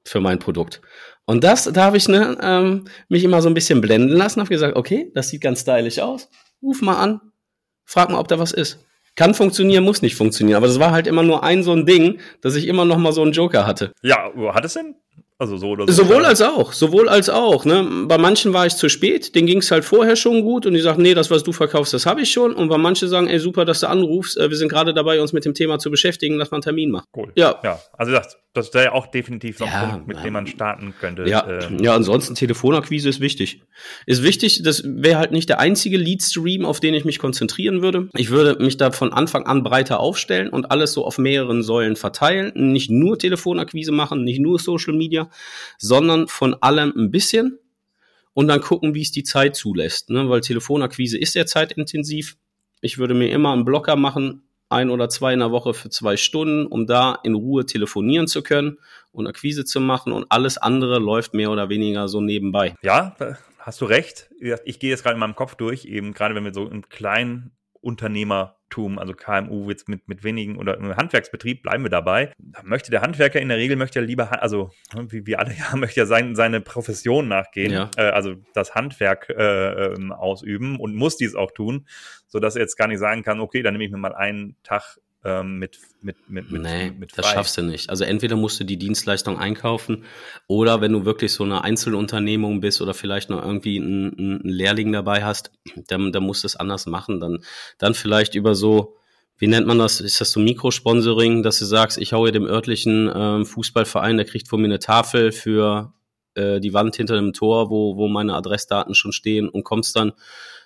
für 0.03 0.21
mein 0.21 0.39
Produkt. 0.39 0.81
Und 1.27 1.45
das, 1.45 1.65
da 1.65 1.85
habe 1.85 1.99
ich 1.99 2.09
ne, 2.09 2.39
ähm, 2.41 2.87
mich 3.11 3.23
immer 3.23 3.43
so 3.43 3.51
ein 3.51 3.55
bisschen 3.55 3.83
blenden 3.83 4.17
lassen, 4.17 4.41
habe 4.41 4.49
gesagt, 4.49 4.77
okay, 4.77 5.11
das 5.15 5.29
sieht 5.29 5.43
ganz 5.43 5.61
stylisch 5.61 5.99
aus. 5.99 6.31
Ruf 6.63 6.81
mal 6.81 6.97
an, 6.97 7.21
frag 7.85 8.09
mal, 8.09 8.19
ob 8.19 8.29
da 8.29 8.39
was 8.39 8.53
ist. 8.53 8.79
Kann 9.15 9.35
funktionieren, 9.35 9.85
muss 9.85 10.01
nicht 10.01 10.17
funktionieren. 10.17 10.57
Aber 10.57 10.69
das 10.69 10.79
war 10.79 10.91
halt 10.91 11.07
immer 11.07 11.23
nur 11.23 11.45
ein 11.45 11.63
so 11.63 11.73
ein 11.73 11.85
Ding, 11.85 12.19
dass 12.41 12.55
ich 12.55 12.67
immer 12.67 12.87
noch 12.87 12.97
mal 12.97 13.13
so 13.13 13.21
einen 13.21 13.33
Joker 13.33 13.67
hatte. 13.67 13.93
Ja, 14.03 14.33
hat 14.55 14.65
es 14.65 14.73
denn? 14.73 14.95
Also 15.39 15.57
so 15.57 15.71
oder 15.71 15.87
so. 15.89 16.05
Sowohl 16.05 16.25
als 16.25 16.41
auch, 16.41 16.73
sowohl 16.73 17.09
als 17.09 17.29
auch. 17.29 17.65
Ne? 17.65 18.05
Bei 18.07 18.17
manchen 18.17 18.53
war 18.53 18.67
ich 18.67 18.77
zu 18.77 18.89
spät, 18.89 19.35
denen 19.35 19.47
ging 19.47 19.59
es 19.59 19.71
halt 19.71 19.85
vorher 19.85 20.15
schon 20.15 20.43
gut 20.43 20.67
und 20.67 20.75
die 20.75 20.81
sagen, 20.81 21.03
nee, 21.03 21.15
das, 21.15 21.31
was 21.31 21.43
du 21.43 21.53
verkaufst, 21.53 21.93
das 21.95 22.07
habe 22.07 22.23
ich 22.23 22.31
schon. 22.31 22.53
Und 22.55 22.69
bei 22.69 22.79
manchen 22.79 23.09
sagen, 23.09 23.27
ey, 23.27 23.39
super, 23.39 23.65
dass 23.65 23.81
du 23.81 23.89
anrufst, 23.89 24.39
äh, 24.39 24.51
wir 24.51 24.57
sind 24.57 24.69
gerade 24.69 24.95
dabei, 24.95 25.21
uns 25.21 25.33
mit 25.33 25.45
dem 25.45 25.55
Thema 25.55 25.79
zu 25.79 25.91
beschäftigen, 25.91 26.37
lass 26.37 26.51
mal 26.51 26.57
einen 26.57 26.63
Termin 26.63 26.91
machen. 26.91 27.07
Cool. 27.17 27.33
Ja. 27.35 27.59
Ja, 27.65 27.81
also 27.93 28.13
das, 28.13 28.39
das 28.55 28.75
wäre 28.75 28.85
ja 28.87 28.93
auch 28.93 29.07
definitiv 29.07 29.61
noch 29.61 29.67
ja, 29.67 29.83
ein 29.83 29.91
Punkt, 29.91 30.09
mit 30.09 30.19
ja. 30.19 30.23
dem 30.25 30.33
man 30.35 30.47
starten 30.47 30.95
könnte. 31.01 31.27
Ja, 31.27 31.49
ähm. 31.49 31.79
ja 31.83 31.95
ansonsten 31.95 32.35
Telefonakquise 32.35 33.09
ist 33.09 33.21
wichtig. 33.21 33.63
Ist 34.07 34.23
wichtig, 34.23 34.63
das 34.63 34.83
wäre 34.85 35.19
halt 35.19 35.33
nicht 35.33 35.49
der 35.49 35.59
einzige 35.59 35.97
Lead-Stream, 35.97 36.67
auf 36.67 36.79
den 36.79 36.93
ich 36.93 37.05
mich 37.05 37.19
konzentrieren 37.19 37.81
würde. 37.81 38.09
Ich 38.15 38.31
würde 38.31 38.63
mich 38.63 38.77
da 38.77 38.91
von 38.91 39.13
Anfang 39.13 39.47
an 39.47 39.63
breiter 39.63 40.01
aufstellen 40.01 40.51
und 40.51 40.71
alles 40.71 40.93
so 40.93 41.05
auf 41.05 41.17
mehreren 41.19 41.63
Säulen 41.63 41.97
verteilen. 41.97 42.53
Nicht 42.55 42.91
nur 42.91 43.19
Telefonakquise 43.19 43.91
machen, 43.91 44.23
nicht 44.23 44.39
nur 44.39 44.59
Social 44.59 44.93
Media, 44.93 45.31
sondern 45.79 46.29
von 46.29 46.55
allem 46.61 46.93
ein 46.97 47.11
bisschen 47.11 47.59
und 48.35 48.49
dann 48.49 48.61
gucken, 48.61 48.95
wie 48.95 49.03
es 49.03 49.13
die 49.13 49.25
Zeit 49.25 49.57
zulässt. 49.57 50.11
Ne? 50.11 50.29
Weil 50.29 50.41
Telefonakquise 50.41 51.19
ist 51.19 51.33
sehr 51.33 51.47
zeitintensiv. 51.47 52.37
Ich 52.81 52.99
würde 52.99 53.15
mir 53.15 53.31
immer 53.31 53.53
einen 53.53 53.65
Blocker 53.65 53.97
machen, 53.97 54.43
ein 54.69 54.91
oder 54.91 55.09
zwei 55.09 55.35
in 55.35 55.41
der 55.41 55.53
Woche 55.53 55.75
für 55.75 55.91
zwei 55.91 56.17
Stunden, 56.17 56.67
um 56.67 56.87
da 56.87 57.19
in 57.23 57.35
Ruhe 57.35 57.67
telefonieren 57.67 58.27
zu 58.27 58.43
können 58.43 58.79
und 59.13 59.27
Akquise 59.27 59.65
zu 59.65 59.81
machen 59.81 60.13
und 60.13 60.27
alles 60.31 60.59
andere 60.59 60.99
läuft 60.99 61.35
mehr 61.35 61.51
oder 61.51 61.69
weniger 61.69 62.09
so 62.09 62.21
nebenbei. 62.21 62.75
Ja, 62.83 63.15
hast 63.59 63.81
du 63.83 63.85
recht. 63.85 64.31
Ich 64.65 64.81
gehe 64.81 64.91
jetzt 64.91 65.03
gerade 65.03 65.15
in 65.15 65.21
meinem 65.21 65.37
Kopf 65.37 65.55
durch, 65.57 65.85
eben 65.85 66.15
gerade 66.15 66.35
wenn 66.35 66.45
wir 66.45 66.55
so 66.55 66.67
im 66.67 66.89
kleinen 66.89 67.53
Unternehmertum, 67.83 68.99
also 68.99 69.13
KMU 69.13 69.69
jetzt 69.69 69.89
mit, 69.89 70.09
mit 70.09 70.25
wenigen 70.25 70.57
oder 70.57 70.79
im 70.79 70.97
Handwerksbetrieb, 70.97 71.63
bleiben 71.63 71.85
wir 71.85 71.91
dabei. 71.91 72.33
Da 72.39 72.63
möchte 72.63 72.91
der 72.91 73.03
Handwerker 73.03 73.41
in 73.41 73.49
der 73.49 73.59
Regel 73.59 73.77
möchte 73.77 74.01
ja 74.01 74.07
lieber, 74.07 74.43
also 74.43 74.71
wie 74.95 75.27
wir 75.27 75.41
alle 75.41 75.53
ja, 75.59 75.77
möchte 75.77 76.01
ja 76.01 76.07
sein, 76.07 76.35
seine 76.35 76.61
Profession 76.61 77.29
nachgehen, 77.29 77.73
ja. 77.73 77.91
äh, 77.97 78.11
also 78.11 78.37
das 78.55 78.75
Handwerk 78.75 79.29
äh, 79.29 79.93
ähm, 79.93 80.13
ausüben 80.13 80.79
und 80.79 80.95
muss 80.95 81.17
dies 81.17 81.35
auch 81.35 81.51
tun, 81.51 81.87
so 82.29 82.39
dass 82.39 82.57
er 82.57 82.63
jetzt 82.63 82.77
gar 82.77 82.89
nicht 82.89 83.01
sagen 83.01 83.23
kann, 83.23 83.41
okay, 83.41 83.63
dann 83.63 83.75
nehme 83.75 83.85
ich 83.85 83.91
mir 83.91 83.99
mal 83.99 84.15
einen 84.15 84.57
Tag 84.63 84.99
ähm, 85.25 85.59
mit, 85.59 85.79
mit, 86.01 86.17
mit, 86.29 86.51
mit, 86.51 86.63
nee, 86.63 86.91
mit 86.91 87.13
frei. 87.13 87.23
das 87.23 87.31
schaffst 87.31 87.59
du 87.59 87.63
nicht. 87.63 87.91
Also 87.91 88.05
entweder 88.05 88.37
musst 88.37 88.59
du 88.59 88.65
die 88.65 88.77
Dienstleistung 88.77 89.39
einkaufen 89.39 90.05
oder 90.49 90.81
wenn 90.81 90.93
du 90.93 91.05
wirklich 91.05 91.33
so 91.33 91.45
eine 91.45 91.63
Einzelunternehmung 91.63 92.61
bist 92.61 92.83
oder 92.83 92.93
vielleicht 92.93 93.31
noch 93.31 93.43
irgendwie 93.43 93.79
einen, 93.79 94.19
einen 94.19 94.41
Lehrling 94.45 94.93
dabei 94.93 95.25
hast, 95.25 95.53
dann, 95.89 96.13
dann 96.13 96.25
musst 96.25 96.43
du 96.43 96.47
es 96.47 96.57
anders 96.57 96.87
machen. 96.87 97.21
Dann, 97.21 97.45
dann 97.79 97.95
vielleicht 97.95 98.35
über 98.35 98.55
so, 98.55 98.97
wie 99.39 99.47
nennt 99.47 99.67
man 99.67 99.79
das? 99.79 100.01
Ist 100.01 100.21
das 100.21 100.33
so 100.33 100.41
Mikrosponsoring, 100.41 101.43
dass 101.43 101.59
du 101.59 101.67
sagst, 101.67 101.99
ich 101.99 102.13
haue 102.13 102.33
dem 102.33 102.47
örtlichen 102.47 103.11
ähm, 103.15 103.47
Fußballverein, 103.47 104.17
der 104.17 104.27
kriegt 104.27 104.49
von 104.49 104.61
mir 104.61 104.67
eine 104.67 104.81
Tafel 104.81 105.31
für 105.31 105.93
äh, 106.35 106.59
die 106.59 106.75
Wand 106.75 106.97
hinter 106.97 107.15
dem 107.15 107.33
Tor, 107.33 107.71
wo, 107.71 107.97
wo 107.97 108.09
meine 108.09 108.35
Adressdaten 108.35 108.95
schon 108.95 109.13
stehen 109.13 109.49
und 109.49 109.63
kommst 109.63 109.95
dann 109.95 110.13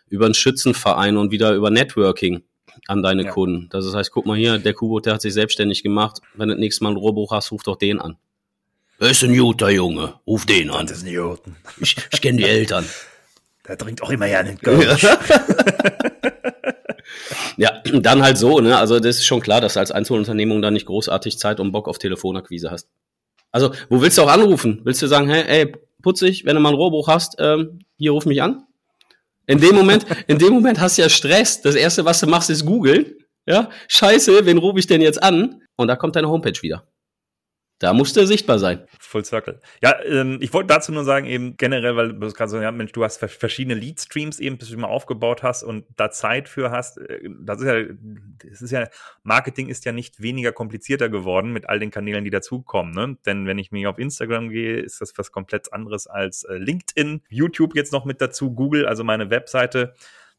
über 0.09 0.25
einen 0.25 0.35
Schützenverein 0.35 1.17
und 1.19 1.31
wieder 1.31 1.55
über 1.55 1.71
Networking 1.71 2.45
an 2.87 3.03
deine 3.03 3.25
ja. 3.25 3.31
Kunden. 3.31 3.69
Das 3.71 3.93
heißt, 3.93 4.11
guck 4.11 4.27
mal 4.27 4.37
hier, 4.37 4.59
der 4.59 4.75
Kubo, 4.75 5.01
der 5.01 5.15
hat 5.15 5.23
sich 5.23 5.35
selbstständig 5.35 5.83
gemacht. 5.83 6.21
Wenn 6.35 6.49
du 6.49 6.55
das 6.55 6.61
nächste 6.61 6.85
Mal 6.85 6.91
ein 6.91 6.97
Rohrbruch 6.97 7.33
hast, 7.33 7.53
ruf 7.53 7.63
doch 7.63 7.77
den 7.77 8.01
an. 8.01 8.17
Das 8.99 9.11
ist 9.11 9.25
ein 9.25 9.37
guter 9.37 9.69
Junge, 9.71 10.15
ruf 10.27 10.47
den 10.47 10.71
an. 10.71 10.87
Das 10.87 10.99
ist 10.99 11.05
ein 11.05 11.13
Juten. 11.13 11.57
Ich, 11.81 11.97
ich 12.13 12.21
kenne 12.21 12.39
die 12.39 12.45
Eltern. 12.49 12.87
Der 13.69 13.77
trinkt 13.77 14.03
auch 14.03 14.11
immer 14.11 14.27
gerne 14.27 14.57
Kölsch. 14.63 15.03
ja, 17.57 17.83
dann 17.93 18.23
halt 18.23 18.39
so, 18.39 18.61
ne? 18.61 18.79
Also 18.79 18.99
das 19.01 19.17
ist 19.17 19.27
schon 19.27 19.41
klar, 19.41 19.61
dass 19.61 19.75
du 19.75 19.81
als 19.81 19.91
Einzelunternehmung 19.91 20.63
da 20.63 20.71
nicht 20.71 20.87
großartig 20.87 21.39
Zeit 21.39 21.61
und 21.61 21.73
Bock 21.73 21.89
auf 21.89 21.99
Telefonakquise 21.99 22.71
hast. 22.71 22.89
Also, 23.53 23.73
wo 23.89 24.01
willst 24.03 24.19
du 24.19 24.23
auch 24.23 24.31
anrufen? 24.31 24.81
Willst 24.85 25.03
du 25.03 25.07
sagen, 25.07 25.29
hey, 25.29 25.45
ey, 25.47 25.73
putzig, 26.03 26.45
wenn 26.45 26.57
du 26.57 26.61
mal 26.61 26.71
ein 26.71 26.75
Rohrbruch 26.75 27.09
hast, 27.09 27.37
ähm, 27.39 27.79
hier 27.97 28.13
ruf 28.13 28.27
mich 28.27 28.43
an? 28.43 28.66
In 29.47 29.61
dem 29.61 29.75
Moment, 29.75 30.07
in 30.27 30.39
dem 30.39 30.53
Moment 30.53 30.81
hast 30.81 30.99
du 30.99 31.03
ja 31.03 31.09
Stress. 31.09 31.61
Das 31.61 31.75
erste, 31.75 32.05
was 32.05 32.21
du 32.21 32.27
machst, 32.27 32.51
ist 32.51 32.65
googeln. 32.65 33.15
Ja, 33.49 33.71
scheiße, 33.89 34.45
wen 34.45 34.59
rufe 34.59 34.81
ich 34.81 34.89
denn 34.89 35.01
jetzt 35.01 35.23
an? 35.23 35.63
Und 35.77 35.89
da 35.89 35.95
kommt 35.95 36.17
deine 36.17 36.29
Homepage 36.29 36.61
wieder. 36.63 36.85
Da 37.79 37.93
muss 37.93 38.15
der 38.15 38.27
sichtbar 38.27 38.59
sein. 38.59 38.87
Full 38.99 39.25
Circle. 39.27 39.61
Ja, 39.83 40.03
ähm, 40.05 40.39
ich 40.41 40.55
wollte 40.55 40.69
dazu 40.69 40.93
nur 40.93 41.05
sagen, 41.05 41.27
eben 41.27 41.59
generell, 41.59 41.95
weil 41.95 42.15
du 42.15 42.33
gerade 42.33 42.51
so, 42.51 42.59
ja, 42.59 42.73
Mensch, 42.73 42.93
du 42.93 43.05
hast 43.05 43.19
verschiedene 43.19 43.75
Lead-Streams 43.75 44.41
eben, 44.41 44.57
bis 44.57 44.71
du 44.71 44.79
mal 44.79 44.87
aufgebaut 44.87 45.43
hast 45.43 45.63
und 45.63 45.85
da 45.97 46.11
Zeit 46.11 46.49
für 46.49 46.71
hast. 46.71 46.97
Äh, 46.97 47.29
das 47.41 47.61
ist 47.61 47.67
ja, 47.67 47.85
das 48.51 48.63
ist 48.63 48.71
ja, 48.71 48.89
Marketing 49.25 49.69
ist 49.69 49.85
ja 49.85 49.93
nicht 49.93 50.23
weniger 50.23 50.53
komplizierter 50.53 51.11
geworden 51.11 51.53
mit 51.53 51.69
all 51.69 51.79
den 51.79 51.91
Kanälen, 51.91 52.25
die 52.25 52.31
dazukommen. 52.31 52.95
Ne? 52.95 53.19
Denn 53.27 53.47
wenn 53.47 53.59
ich 53.59 53.73
mir 53.73 53.91
auf 53.91 53.99
Instagram 53.99 54.49
gehe, 54.49 54.81
ist 54.81 55.03
das 55.03 55.13
was 55.19 55.31
komplett 55.31 55.73
anderes 55.75 56.07
als 56.07 56.45
äh, 56.45 56.55
LinkedIn. 56.55 57.23
YouTube 57.29 57.77
jetzt 57.77 57.93
noch 57.93 58.07
mit 58.07 58.23
dazu, 58.23 58.55
Google, 58.55 58.87
also 58.87 59.05
meine 59.05 59.29
Webseite 59.29 59.95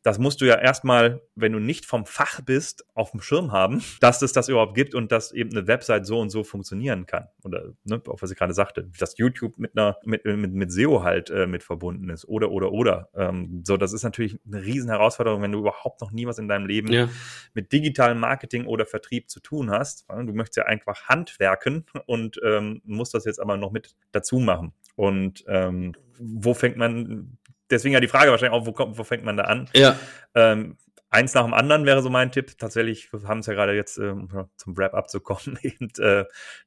das 0.08 0.20
musst 0.20 0.40
du 0.40 0.46
ja 0.46 0.56
erstmal, 0.56 1.22
wenn 1.36 1.52
du 1.52 1.60
nicht 1.60 1.86
vom 1.86 2.06
Fach 2.06 2.40
bist, 2.40 2.86
auf 2.94 3.12
dem 3.12 3.20
Schirm 3.20 3.52
haben, 3.52 3.84
dass 4.00 4.22
es 4.22 4.32
das 4.32 4.48
überhaupt 4.48 4.74
gibt 4.74 4.96
und 4.96 5.12
dass 5.12 5.34
eben 5.34 5.52
eine 5.52 5.68
Website 5.68 6.06
so 6.06 6.18
und 6.22 6.30
so 6.30 6.46
funktionieren 6.46 7.06
kann. 7.06 7.28
Oder, 7.44 7.74
ne, 7.84 8.02
auch 8.08 8.22
was 8.22 8.32
ich 8.32 8.38
gerade 8.38 8.54
sagte, 8.54 8.90
dass 8.98 9.18
YouTube 9.18 9.58
mit 9.58 9.78
einer, 9.78 9.98
mit, 10.06 10.24
mit, 10.24 10.54
mit 10.54 10.72
SEO 10.72 11.04
halt 11.04 11.30
äh, 11.30 11.46
mit 11.46 11.62
verbunden 11.62 12.10
ist. 12.10 12.26
Oder, 12.26 12.52
oder, 12.52 12.72
oder. 12.72 13.10
Ähm, 13.16 13.64
so, 13.68 13.76
das 13.76 13.92
ist 13.92 14.04
natürlich 14.04 14.40
eine 14.48 14.64
riesen 14.64 14.90
Herausforderung, 14.90 15.42
wenn 15.42 15.52
du 15.52 15.60
überhaupt 15.60 16.00
noch 16.00 16.12
nie 16.12 16.26
was 16.26 16.40
in 16.40 16.48
deinem 16.48 16.68
Leben 16.68 16.90
ja. 16.90 17.10
mit 17.54 17.74
digitalem 17.74 18.18
Marketing 18.18 18.66
oder 18.66 18.86
Vertrieb 18.86 19.30
zu 19.30 19.42
tun 19.42 19.72
hast. 19.72 20.06
Du 20.08 20.32
möchtest 20.32 20.56
ja 20.56 20.68
einfach 20.68 21.10
handwerken 21.10 21.84
und 22.06 22.40
ähm, 22.46 22.82
musst 22.86 23.14
das 23.14 23.26
jetzt 23.26 23.42
aber 23.42 23.58
noch 23.58 23.74
mit 23.74 23.94
dazu 24.14 24.40
machen. 24.40 24.72
Und 24.96 25.44
ähm, 25.50 25.92
wo 26.18 26.54
fängt 26.54 26.78
man 26.78 27.38
deswegen 27.70 27.94
ja 27.94 28.00
die 28.00 28.08
Frage 28.08 28.32
wahrscheinlich 28.32 28.60
auch, 28.60 28.66
wo, 28.66 28.72
kommt, 28.72 28.98
wo 28.98 29.04
fängt 29.04 29.24
man 29.24 29.38
da 29.38 29.44
an? 29.44 29.70
Ja. 29.74 29.98
Ähm, 30.36 30.78
eins 31.10 31.34
nach 31.34 31.44
dem 31.44 31.54
anderen 31.54 31.86
wäre 31.86 32.02
so 32.02 32.10
mein 32.10 32.32
Tipp. 32.32 32.58
Tatsächlich, 32.58 33.12
wir 33.12 33.28
haben 33.28 33.40
es 33.40 33.46
ja 33.46 33.54
gerade 33.54 33.74
jetzt, 33.74 33.98
ähm, 33.98 34.30
zum 34.58 34.78
Wrap-up 34.78 35.10
zu 35.10 35.20
kommen, 35.20 35.58
eben 35.62 35.90
äh, 36.00 36.26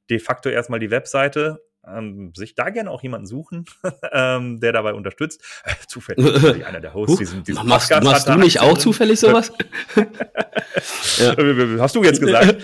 de 0.08 0.18
facto 0.18 0.48
erstmal 0.48 0.80
die 0.80 0.90
Webseite 0.90 1.62
ähm, 1.86 2.32
sich 2.34 2.54
da 2.54 2.70
gerne 2.70 2.90
auch 2.90 3.02
jemanden 3.02 3.26
suchen, 3.26 3.64
ähm, 4.12 4.60
der 4.60 4.72
dabei 4.72 4.94
unterstützt. 4.94 5.42
Äh, 5.64 5.74
zufällig 5.86 6.66
einer 6.66 6.80
der 6.80 6.94
Hosts 6.94 7.18
diesen, 7.18 7.44
diesen 7.44 7.66
machst, 7.66 7.88
Podcast 7.90 8.04
machst 8.04 8.28
du 8.28 8.34
nicht 8.36 8.60
auch 8.60 8.76
zufällig 8.76 9.20
sowas? 9.20 9.52
ja. 9.96 11.36
Hast 11.78 11.96
du 11.96 12.04
jetzt 12.04 12.20
gesagt? 12.20 12.56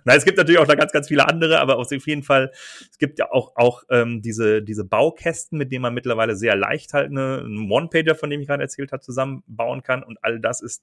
Nein, 0.04 0.18
es 0.18 0.24
gibt 0.24 0.38
natürlich 0.38 0.60
auch 0.60 0.66
da 0.66 0.74
ganz, 0.74 0.92
ganz 0.92 1.08
viele 1.08 1.28
andere, 1.28 1.60
aber 1.60 1.76
auf 1.76 1.90
jeden 1.90 2.22
Fall, 2.22 2.50
es 2.90 2.98
gibt 2.98 3.18
ja 3.18 3.30
auch, 3.30 3.52
auch 3.56 3.82
ähm, 3.90 4.22
diese, 4.22 4.62
diese 4.62 4.84
Baukästen, 4.84 5.58
mit 5.58 5.72
denen 5.72 5.82
man 5.82 5.94
mittlerweile 5.94 6.36
sehr 6.36 6.56
leicht 6.56 6.92
halt 6.92 7.10
eine, 7.10 7.38
einen 7.44 7.70
One-Pager, 7.70 8.14
von 8.14 8.30
dem 8.30 8.40
ich 8.40 8.48
gerade 8.48 8.62
erzählt 8.62 8.92
habe, 8.92 9.02
zusammenbauen 9.02 9.82
kann. 9.82 10.02
Und 10.02 10.18
all 10.22 10.40
das 10.40 10.60
ist 10.60 10.82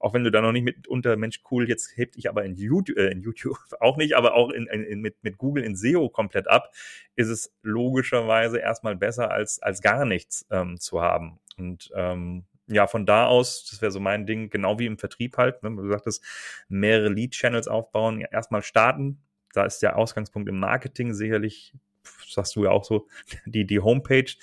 auch 0.00 0.14
wenn 0.14 0.24
du 0.24 0.30
da 0.30 0.40
noch 0.40 0.52
nicht 0.52 0.64
mit 0.64 0.86
unter 0.86 1.16
Mensch 1.16 1.40
cool, 1.50 1.68
jetzt 1.68 1.96
hebt 1.96 2.16
ich 2.16 2.28
aber 2.28 2.44
in 2.44 2.54
YouTube, 2.54 2.96
äh, 2.96 3.10
in 3.10 3.20
YouTube 3.20 3.58
auch 3.80 3.96
nicht, 3.96 4.14
aber 4.16 4.34
auch 4.34 4.50
in, 4.50 4.66
in, 4.66 5.00
mit, 5.00 5.16
mit 5.22 5.38
Google 5.38 5.64
in 5.64 5.76
SEO 5.76 6.08
komplett 6.08 6.48
ab, 6.48 6.72
ist 7.16 7.28
es 7.28 7.52
logischerweise 7.62 8.58
erstmal 8.58 8.96
besser 8.96 9.30
als, 9.30 9.60
als 9.60 9.82
gar 9.82 10.04
nichts 10.04 10.46
ähm, 10.50 10.78
zu 10.78 11.02
haben. 11.02 11.40
Und 11.56 11.90
ähm, 11.94 12.44
ja, 12.68 12.86
von 12.86 13.06
da 13.06 13.26
aus, 13.26 13.66
das 13.70 13.82
wäre 13.82 13.90
so 13.90 14.00
mein 14.00 14.26
Ding, 14.26 14.50
genau 14.50 14.78
wie 14.78 14.86
im 14.86 14.98
Vertrieb 14.98 15.36
halt, 15.36 15.62
ne, 15.62 15.70
du 15.70 15.88
sagtest, 15.88 16.22
mehrere 16.68 17.08
Lead-Channels 17.08 17.68
aufbauen, 17.68 18.20
ja, 18.20 18.28
erstmal 18.30 18.62
starten. 18.62 19.22
Da 19.54 19.64
ist 19.64 19.80
der 19.80 19.96
Ausgangspunkt 19.96 20.48
im 20.48 20.58
Marketing 20.58 21.14
sicherlich, 21.14 21.74
sagst 22.28 22.54
du 22.56 22.64
ja 22.64 22.70
auch 22.70 22.84
so, 22.84 23.08
die, 23.46 23.66
die 23.66 23.80
Homepage 23.80 24.34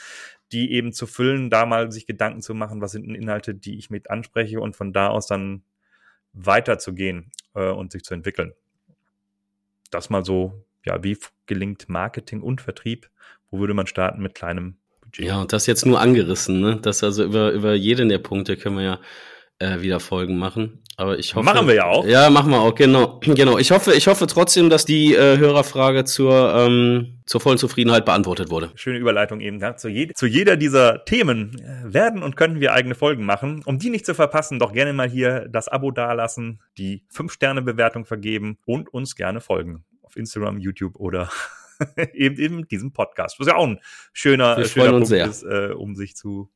die 0.51 0.71
eben 0.71 0.93
zu 0.93 1.07
füllen, 1.07 1.49
da 1.49 1.65
mal 1.65 1.91
sich 1.91 2.05
Gedanken 2.05 2.41
zu 2.41 2.53
machen, 2.53 2.81
was 2.81 2.91
sind 2.91 3.13
Inhalte, 3.13 3.55
die 3.55 3.77
ich 3.77 3.89
mit 3.89 4.09
anspreche 4.09 4.59
und 4.59 4.75
von 4.75 4.93
da 4.93 5.09
aus 5.09 5.27
dann 5.27 5.63
weiterzugehen 6.33 7.31
äh, 7.55 7.69
und 7.69 7.91
sich 7.91 8.03
zu 8.03 8.13
entwickeln. 8.13 8.53
Das 9.91 10.09
mal 10.09 10.23
so, 10.23 10.65
ja, 10.85 11.03
wie 11.03 11.17
gelingt 11.45 11.89
Marketing 11.89 12.41
und 12.41 12.61
Vertrieb? 12.61 13.09
Wo 13.49 13.59
würde 13.59 13.73
man 13.73 13.87
starten 13.87 14.21
mit 14.21 14.35
kleinem? 14.35 14.77
Ja, 15.17 15.41
und 15.41 15.53
das 15.53 15.67
jetzt 15.67 15.85
nur 15.85 15.99
angerissen, 15.99 16.59
ne? 16.59 16.79
Das 16.81 17.03
also 17.03 17.23
über, 17.23 17.51
über 17.51 17.73
jeden 17.73 18.09
der 18.09 18.19
Punkte 18.19 18.57
können 18.57 18.77
wir 18.77 18.83
ja 18.83 18.99
äh, 19.59 19.81
wieder 19.81 19.99
Folgen 19.99 20.37
machen. 20.37 20.81
Aber 20.97 21.19
ich 21.19 21.35
hoffe. 21.35 21.45
Machen 21.45 21.67
wir 21.67 21.75
ja 21.75 21.85
auch. 21.85 22.05
Ja, 22.05 22.29
machen 22.29 22.51
wir 22.51 22.59
auch, 22.59 22.73
genau. 22.73 23.19
Genau. 23.35 23.57
Ich 23.57 23.71
hoffe, 23.71 23.93
ich 23.93 24.07
hoffe 24.07 24.27
trotzdem, 24.27 24.69
dass 24.69 24.85
die 24.85 25.13
äh, 25.13 25.37
Hörerfrage 25.37 26.05
zur, 26.05 26.53
ähm, 26.55 27.19
zur 27.25 27.41
vollen 27.41 27.57
Zufriedenheit 27.57 28.05
beantwortet 28.05 28.49
wurde. 28.49 28.71
Schöne 28.75 28.99
Überleitung 28.99 29.41
eben. 29.41 29.59
Ja. 29.59 29.75
Zu, 29.75 29.89
je 29.89 30.11
zu 30.13 30.25
jeder 30.25 30.55
dieser 30.55 31.03
Themen 31.03 31.59
äh, 31.59 31.93
werden 31.93 32.23
und 32.23 32.37
können 32.37 32.61
wir 32.61 32.73
eigene 32.73 32.95
Folgen 32.95 33.25
machen. 33.25 33.61
Um 33.65 33.77
die 33.77 33.89
nicht 33.89 34.05
zu 34.05 34.15
verpassen, 34.15 34.59
doch 34.59 34.71
gerne 34.71 34.93
mal 34.93 35.09
hier 35.09 35.47
das 35.49 35.67
Abo 35.67 35.91
dalassen, 35.91 36.61
die 36.77 37.03
5-Sterne-Bewertung 37.13 38.05
vergeben 38.05 38.57
und 38.65 38.93
uns 38.93 39.15
gerne 39.15 39.41
folgen. 39.41 39.83
Auf 40.01 40.15
Instagram, 40.15 40.59
YouTube 40.59 40.95
oder 40.95 41.29
eben 42.13 42.37
in 42.37 42.67
diesem 42.67 42.91
Podcast. 42.91 43.39
Was 43.39 43.47
ja 43.47 43.55
auch 43.55 43.67
ein 43.67 43.79
schöner, 44.13 44.63
schöner 44.65 44.91
Punkt 44.91 45.11
ist, 45.11 45.43
äh, 45.43 45.71
um 45.75 45.95
sich 45.95 46.15
zu 46.15 46.49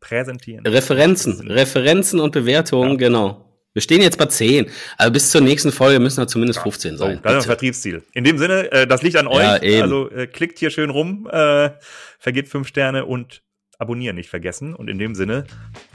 präsentieren. 0.00 0.66
Referenzen, 0.66 1.50
Referenzen 1.50 2.20
und 2.20 2.32
Bewertungen, 2.32 2.92
ja. 2.92 2.96
genau. 2.96 3.44
Wir 3.74 3.82
stehen 3.82 4.00
jetzt 4.00 4.18
bei 4.18 4.26
10. 4.26 4.70
Also 4.96 5.12
bis 5.12 5.30
zur 5.30 5.40
nächsten 5.40 5.70
Folge 5.70 6.00
müssen 6.00 6.20
wir 6.20 6.26
zumindest 6.26 6.60
15 6.60 6.96
sein. 6.96 7.16
So, 7.16 7.22
das 7.22 7.32
ist 7.32 7.38
ein 7.38 7.46
Vertriebsziel. 7.46 8.02
In 8.12 8.24
dem 8.24 8.38
Sinne, 8.38 8.72
äh, 8.72 8.86
das 8.86 9.02
liegt 9.02 9.16
an 9.16 9.26
euch. 9.28 9.62
Ja. 9.62 9.82
Also 9.82 10.10
äh, 10.10 10.26
klickt 10.26 10.58
hier 10.58 10.70
schön 10.70 10.90
rum, 10.90 11.28
äh, 11.30 11.70
vergebt 12.18 12.48
fünf 12.48 12.66
Sterne 12.66 13.04
und 13.04 13.42
abonnieren 13.78 14.16
nicht 14.16 14.30
vergessen. 14.30 14.74
Und 14.74 14.88
in 14.88 14.98
dem 14.98 15.14
Sinne, 15.14 15.44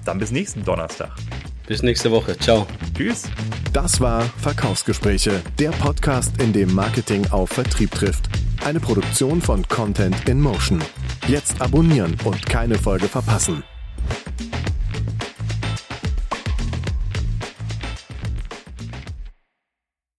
dann 0.06 0.20
bis 0.20 0.32
nächsten 0.32 0.64
Donnerstag. 0.64 1.12
Bis 1.68 1.82
nächste 1.82 2.12
Woche. 2.12 2.38
Ciao. 2.38 2.68
Tschüss. 2.96 3.24
Das 3.72 4.02
war 4.02 4.22
Verkaufsgespräche, 4.38 5.42
der 5.60 5.72
Podcast, 5.72 6.42
in 6.42 6.54
dem 6.54 6.74
Marketing 6.74 7.26
auf 7.32 7.50
Vertrieb 7.50 7.92
trifft. 7.92 8.30
Eine 8.66 8.80
Produktion 8.80 9.42
von 9.42 9.68
Content 9.68 10.28
in 10.28 10.42
Motion. 10.42 10.82
Jetzt 11.28 11.62
abonnieren 11.62 12.16
und 12.24 12.46
keine 12.46 12.76
Folge 12.76 13.08
verpassen. 13.08 13.64